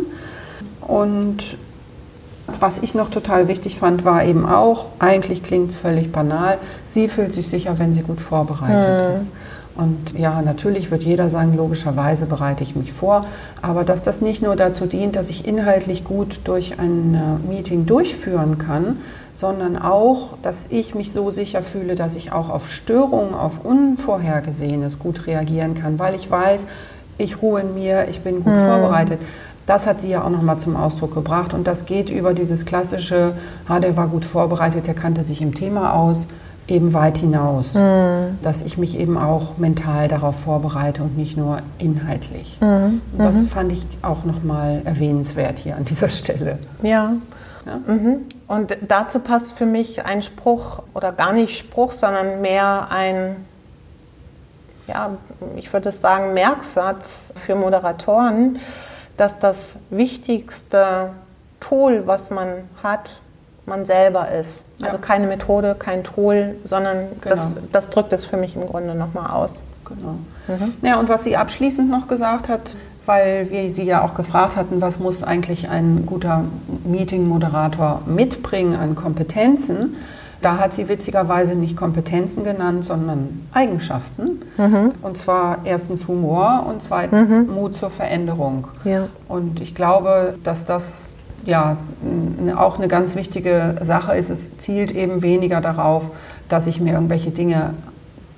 Und 0.80 1.56
was 2.46 2.78
ich 2.78 2.94
noch 2.94 3.10
total 3.10 3.48
wichtig 3.48 3.78
fand, 3.78 4.04
war 4.04 4.24
eben 4.24 4.46
auch, 4.46 4.88
eigentlich 4.98 5.42
klingt 5.42 5.70
es 5.70 5.76
völlig 5.76 6.12
banal, 6.12 6.58
sie 6.86 7.08
fühlt 7.08 7.32
sich 7.32 7.48
sicher, 7.48 7.78
wenn 7.78 7.92
sie 7.92 8.02
gut 8.02 8.20
vorbereitet 8.20 9.08
mhm. 9.08 9.14
ist. 9.14 9.32
Und 9.74 10.18
ja, 10.18 10.42
natürlich 10.42 10.90
wird 10.90 11.02
jeder 11.02 11.30
sagen, 11.30 11.56
logischerweise 11.56 12.26
bereite 12.26 12.62
ich 12.62 12.76
mich 12.76 12.92
vor, 12.92 13.24
aber 13.62 13.84
dass 13.84 14.02
das 14.02 14.20
nicht 14.20 14.42
nur 14.42 14.54
dazu 14.54 14.84
dient, 14.84 15.16
dass 15.16 15.30
ich 15.30 15.46
inhaltlich 15.46 16.04
gut 16.04 16.40
durch 16.44 16.78
ein 16.78 17.14
äh, 17.14 17.48
Meeting 17.48 17.86
durchführen 17.86 18.58
kann, 18.58 18.98
sondern 19.32 19.78
auch, 19.78 20.34
dass 20.42 20.66
ich 20.68 20.94
mich 20.94 21.10
so 21.10 21.30
sicher 21.30 21.62
fühle, 21.62 21.94
dass 21.94 22.16
ich 22.16 22.32
auch 22.32 22.50
auf 22.50 22.70
Störungen, 22.70 23.34
auf 23.34 23.64
Unvorhergesehenes 23.64 24.98
gut 24.98 25.26
reagieren 25.26 25.72
kann, 25.74 25.98
weil 25.98 26.14
ich 26.14 26.30
weiß, 26.30 26.66
ich 27.16 27.40
ruhe 27.40 27.60
in 27.60 27.74
mir, 27.74 28.08
ich 28.08 28.20
bin 28.20 28.44
gut 28.44 28.54
mhm. 28.54 28.66
vorbereitet. 28.66 29.20
Das 29.66 29.86
hat 29.86 30.00
sie 30.00 30.10
ja 30.10 30.24
auch 30.24 30.30
nochmal 30.30 30.58
zum 30.58 30.76
Ausdruck 30.76 31.14
gebracht 31.14 31.54
und 31.54 31.66
das 31.66 31.86
geht 31.86 32.10
über 32.10 32.34
dieses 32.34 32.66
klassische, 32.66 33.34
ah, 33.68 33.78
der 33.78 33.96
war 33.96 34.08
gut 34.08 34.24
vorbereitet, 34.24 34.86
der 34.86 34.94
kannte 34.94 35.22
sich 35.22 35.40
im 35.40 35.54
Thema 35.54 35.94
aus 35.94 36.26
eben 36.68 36.94
weit 36.94 37.18
hinaus, 37.18 37.74
mhm. 37.74 38.38
dass 38.42 38.62
ich 38.62 38.78
mich 38.78 38.98
eben 38.98 39.18
auch 39.18 39.58
mental 39.58 40.08
darauf 40.08 40.40
vorbereite 40.40 41.02
und 41.02 41.16
nicht 41.16 41.36
nur 41.36 41.58
inhaltlich. 41.78 42.58
Mhm. 42.60 43.02
Das 43.18 43.42
fand 43.42 43.72
ich 43.72 43.84
auch 44.02 44.24
nochmal 44.24 44.82
erwähnenswert 44.84 45.58
hier 45.58 45.76
an 45.76 45.84
dieser 45.84 46.08
Stelle. 46.08 46.58
Ja. 46.82 47.14
ja? 47.66 47.76
Mhm. 47.86 48.22
Und 48.46 48.76
dazu 48.86 49.18
passt 49.18 49.58
für 49.58 49.66
mich 49.66 50.04
ein 50.06 50.22
Spruch 50.22 50.82
oder 50.94 51.12
gar 51.12 51.32
nicht 51.32 51.58
Spruch, 51.58 51.92
sondern 51.92 52.40
mehr 52.40 52.88
ein, 52.90 53.36
ja, 54.86 55.10
ich 55.56 55.72
würde 55.72 55.90
sagen, 55.90 56.32
Merksatz 56.32 57.34
für 57.44 57.56
Moderatoren, 57.56 58.60
dass 59.16 59.38
das 59.38 59.76
wichtigste 59.90 61.10
Tool, 61.60 62.02
was 62.06 62.30
man 62.30 62.64
hat, 62.82 63.20
man 63.66 63.84
selber 63.84 64.28
ist. 64.30 64.64
Also 64.82 64.96
ja. 64.96 65.02
keine 65.02 65.26
Methode, 65.26 65.76
kein 65.78 66.02
Tool, 66.02 66.56
sondern 66.64 67.08
genau. 67.20 67.34
das, 67.34 67.56
das 67.70 67.90
drückt 67.90 68.12
es 68.12 68.24
für 68.24 68.36
mich 68.36 68.56
im 68.56 68.66
Grunde 68.66 68.94
nochmal 68.94 69.30
aus. 69.30 69.62
Genau. 69.84 70.16
Mhm. 70.48 70.74
Ja, 70.82 70.98
und 70.98 71.08
was 71.08 71.24
sie 71.24 71.36
abschließend 71.36 71.90
noch 71.90 72.08
gesagt 72.08 72.48
hat, 72.48 72.76
weil 73.06 73.50
wir 73.50 73.70
sie 73.72 73.84
ja 73.84 74.02
auch 74.02 74.14
gefragt 74.14 74.56
hatten, 74.56 74.80
was 74.80 74.98
muss 74.98 75.22
eigentlich 75.22 75.68
ein 75.68 76.06
guter 76.06 76.44
Meeting-Moderator 76.84 78.02
mitbringen 78.06 78.74
an 78.74 78.94
Kompetenzen, 78.94 79.96
da 80.42 80.58
hat 80.58 80.74
sie 80.74 80.88
witzigerweise 80.88 81.54
nicht 81.54 81.76
Kompetenzen 81.76 82.44
genannt, 82.44 82.84
sondern 82.84 83.46
Eigenschaften. 83.52 84.40
Mhm. 84.58 84.92
Und 85.00 85.16
zwar 85.16 85.60
erstens 85.64 86.08
Humor 86.08 86.66
und 86.68 86.82
zweitens 86.82 87.30
mhm. 87.30 87.54
Mut 87.54 87.76
zur 87.76 87.90
Veränderung. 87.90 88.68
Ja. 88.84 89.08
Und 89.28 89.60
ich 89.60 89.74
glaube, 89.74 90.34
dass 90.44 90.66
das 90.66 91.14
ja, 91.44 91.76
auch 92.56 92.78
eine 92.78 92.88
ganz 92.88 93.16
wichtige 93.16 93.76
Sache 93.80 94.14
ist, 94.14 94.30
es 94.30 94.58
zielt 94.58 94.92
eben 94.92 95.22
weniger 95.22 95.60
darauf, 95.60 96.10
dass 96.48 96.66
ich 96.66 96.80
mir 96.80 96.92
irgendwelche 96.92 97.30
Dinge 97.30 97.74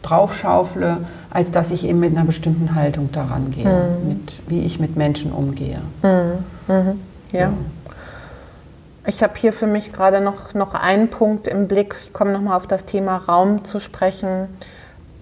draufschaufle, 0.02 0.98
als 1.30 1.50
dass 1.50 1.70
ich 1.70 1.86
eben 1.86 2.00
mit 2.00 2.16
einer 2.16 2.24
bestimmten 2.24 2.74
Haltung 2.74 3.10
daran 3.12 3.50
gehe, 3.50 3.64
mhm. 3.64 4.08
mit, 4.08 4.42
wie 4.46 4.60
ich 4.60 4.78
mit 4.78 4.96
Menschen 4.96 5.32
umgehe. 5.32 5.80
Mhm. 6.02 6.74
Mhm. 6.74 7.00
Ja. 7.32 7.40
ja. 7.40 7.52
Ich 9.06 9.22
habe 9.22 9.34
hier 9.36 9.52
für 9.52 9.66
mich 9.66 9.92
gerade 9.92 10.20
noch, 10.20 10.54
noch 10.54 10.74
einen 10.74 11.10
Punkt 11.10 11.46
im 11.46 11.68
Blick. 11.68 11.94
Ich 12.02 12.14
komme 12.14 12.32
nochmal 12.32 12.56
auf 12.56 12.66
das 12.66 12.86
Thema 12.86 13.18
Raum 13.18 13.62
zu 13.64 13.78
sprechen. 13.78 14.48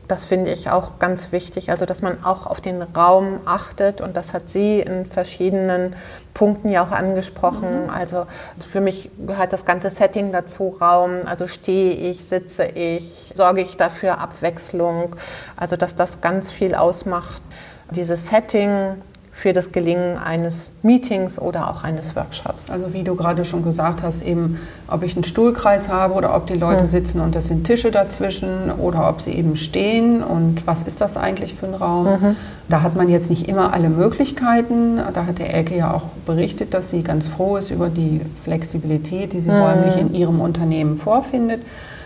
Das 0.06 0.24
finde 0.24 0.52
ich 0.52 0.70
auch 0.70 0.98
ganz 0.98 1.32
wichtig, 1.32 1.70
also 1.70 1.86
dass 1.86 2.02
man 2.02 2.22
auch 2.22 2.46
auf 2.46 2.60
den 2.60 2.82
Raum 2.82 3.40
achtet 3.44 4.00
und 4.00 4.16
das 4.16 4.34
hat 4.34 4.50
sie 4.50 4.80
in 4.80 5.06
verschiedenen 5.06 5.96
Punkten 6.34 6.68
ja 6.68 6.84
auch 6.84 6.90
angesprochen. 6.90 7.84
Mhm. 7.84 7.90
Also 7.90 8.26
für 8.60 8.80
mich 8.80 9.10
gehört 9.26 9.52
das 9.52 9.64
ganze 9.64 9.90
Setting 9.90 10.30
dazu, 10.30 10.76
Raum, 10.80 11.20
also 11.24 11.46
stehe 11.46 11.92
ich, 11.92 12.24
sitze 12.24 12.64
ich, 12.64 13.32
sorge 13.34 13.62
ich 13.62 13.76
dafür 13.76 14.18
Abwechslung, 14.18 15.16
also 15.56 15.76
dass 15.76 15.96
das 15.96 16.20
ganz 16.20 16.50
viel 16.50 16.74
ausmacht. 16.74 17.42
Dieses 17.90 18.26
Setting, 18.26 19.02
für 19.34 19.54
das 19.54 19.72
Gelingen 19.72 20.18
eines 20.18 20.72
Meetings 20.82 21.38
oder 21.38 21.70
auch 21.70 21.84
eines 21.84 22.14
Workshops. 22.14 22.70
Also 22.70 22.92
wie 22.92 23.02
du 23.02 23.16
gerade 23.16 23.46
schon 23.46 23.64
gesagt 23.64 24.02
hast, 24.02 24.22
eben 24.22 24.60
ob 24.88 25.02
ich 25.02 25.14
einen 25.14 25.24
Stuhlkreis 25.24 25.88
habe 25.88 26.12
oder 26.12 26.36
ob 26.36 26.46
die 26.46 26.54
Leute 26.54 26.82
mhm. 26.82 26.88
sitzen 26.88 27.20
und 27.20 27.34
es 27.34 27.46
sind 27.46 27.64
Tische 27.64 27.90
dazwischen 27.90 28.70
oder 28.70 29.08
ob 29.08 29.22
sie 29.22 29.32
eben 29.32 29.56
stehen 29.56 30.22
und 30.22 30.66
was 30.66 30.82
ist 30.82 31.00
das 31.00 31.16
eigentlich 31.16 31.54
für 31.54 31.66
ein 31.66 31.74
Raum. 31.74 32.04
Mhm. 32.04 32.36
Da 32.68 32.82
hat 32.82 32.94
man 32.94 33.08
jetzt 33.08 33.30
nicht 33.30 33.48
immer 33.48 33.72
alle 33.72 33.88
Möglichkeiten. 33.88 35.00
Da 35.14 35.24
hat 35.24 35.38
der 35.38 35.54
Elke 35.54 35.76
ja 35.76 35.94
auch 35.94 36.04
berichtet, 36.26 36.74
dass 36.74 36.90
sie 36.90 37.02
ganz 37.02 37.26
froh 37.26 37.56
ist 37.56 37.70
über 37.70 37.88
die 37.88 38.20
Flexibilität, 38.42 39.32
die 39.32 39.40
sie 39.40 39.50
mhm. 39.50 39.56
räumlich 39.56 39.96
in 39.96 40.14
ihrem 40.14 40.42
Unternehmen 40.42 40.98
vorfindet. 40.98 41.62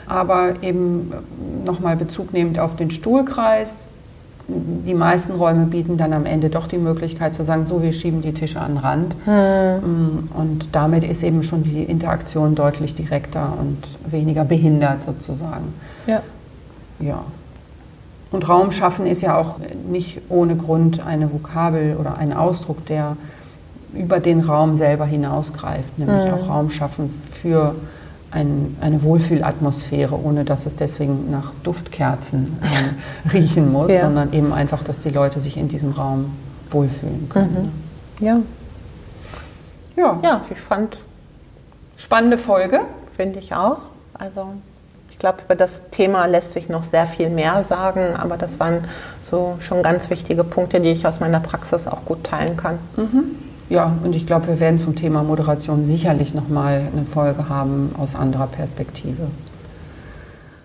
Aber 0.07 0.63
eben 0.63 1.13
nochmal 1.65 1.97
Bezug 1.97 2.33
nehmend 2.33 2.61
auf 2.61 2.77
den 2.77 2.93
Stuhlkreis, 2.93 3.91
die 4.49 4.95
meisten 4.95 5.33
Räume 5.35 5.67
bieten 5.67 5.97
dann 5.97 6.13
am 6.13 6.25
Ende 6.25 6.51
doch 6.51 6.69
die 6.69 6.79
Möglichkeit 6.79 7.35
zu 7.35 7.43
sagen, 7.43 7.67
so, 7.67 7.83
wir 7.83 7.93
schieben 7.93 8.23
die 8.23 8.33
Tische 8.33 8.61
an 8.61 8.75
den 8.75 8.79
Rand. 8.79 9.17
Hm. 9.25 10.29
Und 10.35 10.69
damit 10.73 11.03
ist 11.03 11.23
eben 11.25 11.43
schon 11.43 11.65
die 11.65 11.83
Interaktion 11.83 12.55
deutlich 12.55 12.95
direkter 12.95 13.55
und 13.59 13.79
weniger 14.11 14.45
behindert 14.45 15.03
sozusagen. 15.03 15.75
Ja. 16.07 16.23
Ja. 17.01 17.25
Und 18.31 18.49
Raum 18.49 18.71
schaffen 18.71 19.07
ist 19.07 19.23
ja 19.23 19.37
auch 19.37 19.57
nicht 19.89 20.21
ohne 20.29 20.57
Grund 20.57 21.05
eine 21.05 21.33
Vokabel 21.33 21.97
oder 21.97 22.17
ein 22.19 22.33
Ausdruck, 22.33 22.87
der 22.87 23.17
über 23.95 24.21
den 24.21 24.41
Raum 24.41 24.77
selber 24.77 25.07
hinausgreift, 25.07 25.99
nämlich 25.99 26.25
mhm. 26.25 26.35
auch 26.35 26.49
Raum 26.49 26.71
schaffen 26.71 27.11
für 27.11 27.75
ein, 28.37 28.77
eine 28.81 29.03
Wohlfühlatmosphäre, 29.03 30.15
ohne 30.15 30.45
dass 30.45 30.67
es 30.67 30.77
deswegen 30.77 31.31
nach 31.31 31.53
Duftkerzen 31.63 32.59
äh, 32.63 33.31
riechen 33.33 33.73
muss, 33.73 33.91
ja. 33.91 34.03
sondern 34.03 34.33
eben 34.33 34.53
einfach, 34.53 34.85
dass 34.85 35.03
die 35.03 35.11
Leute 35.11 35.41
sich 35.41 35.57
in 35.57 35.69
diesem 35.69 35.93
Raum 35.93 36.37
wohlfühlen 36.71 37.29
können. 37.29 37.73
Mhm. 38.21 38.25
Ja. 38.25 38.41
Ja. 39.97 40.21
Ja, 40.23 40.41
ich 40.49 40.61
fand. 40.61 41.01
Spannende 41.97 42.37
Folge. 42.37 42.81
Finde 43.17 43.39
ich 43.39 43.55
auch. 43.55 43.79
Also 44.13 44.49
ich 45.09 45.19
glaube, 45.19 45.39
über 45.47 45.55
das 45.55 45.89
Thema 45.91 46.27
lässt 46.27 46.53
sich 46.53 46.69
noch 46.69 46.83
sehr 46.83 47.07
viel 47.07 47.31
mehr 47.31 47.63
sagen, 47.63 48.15
aber 48.17 48.37
das 48.37 48.61
waren 48.61 48.85
so 49.23 49.57
schon 49.61 49.83
ganz 49.83 50.11
wichtige 50.11 50.45
Punkte, 50.45 50.81
die 50.81 50.91
ich 50.91 51.07
aus 51.07 51.21
meiner 51.21 51.41
Praxis 51.41 51.87
auch 51.87 52.05
gut 52.05 52.25
teilen 52.25 52.59
kann. 52.59 52.79
Mhm. 52.97 53.46
Ja, 53.69 53.97
und 54.05 54.15
ich 54.15 54.27
glaube, 54.27 54.47
wir 54.47 54.61
werden 54.61 54.79
zum 54.79 54.95
Thema 54.95 55.23
Moderation 55.23 55.85
sicherlich 55.85 56.35
nochmal 56.35 56.89
eine 56.93 57.05
Folge 57.05 57.49
haben 57.49 57.95
aus 57.99 58.15
anderer 58.15 58.47
Perspektive. 58.47 59.29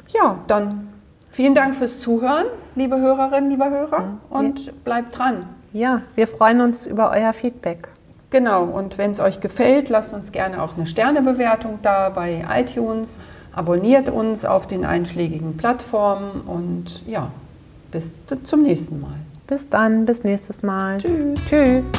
Ja, 0.10 0.38
dann 0.48 0.90
vielen 1.30 1.56
Dank 1.56 1.76
fürs 1.76 2.00
Zuhören, 2.00 2.46
liebe 2.76 3.00
Hörerinnen, 3.00 3.50
liebe 3.50 3.70
Hörer, 3.70 4.18
und 4.30 4.84
bleibt 4.84 5.18
dran. 5.18 5.46
Ja, 5.74 6.02
wir 6.16 6.28
freuen 6.28 6.62
uns 6.62 6.86
über 6.86 7.12
euer 7.12 7.34
Feedback. 7.34 7.88
Genau, 8.30 8.64
und 8.64 8.98
wenn 8.98 9.12
es 9.12 9.20
euch 9.20 9.40
gefällt, 9.40 9.90
lasst 9.90 10.14
uns 10.14 10.32
gerne 10.32 10.62
auch 10.62 10.78
eine 10.78 10.86
Sternebewertung 10.86 11.80
da 11.82 12.10
bei 12.10 12.46
iTunes. 12.56 13.20
Abonniert 13.54 14.10
uns 14.10 14.46
auf 14.46 14.68
den 14.68 14.86
einschlägigen 14.86 15.58
Plattformen 15.58 16.42
und 16.42 17.06
ja, 17.06 17.32
bis 17.92 18.22
zum 18.44 18.64
nächsten 18.64 19.02
Mal. 19.02 19.16
Bis 19.48 19.68
dann, 19.68 20.06
bis 20.06 20.24
nächstes 20.24 20.64
Mal. 20.64 20.98
Tschüss. 20.98 21.46
Tschüss. 21.46 21.90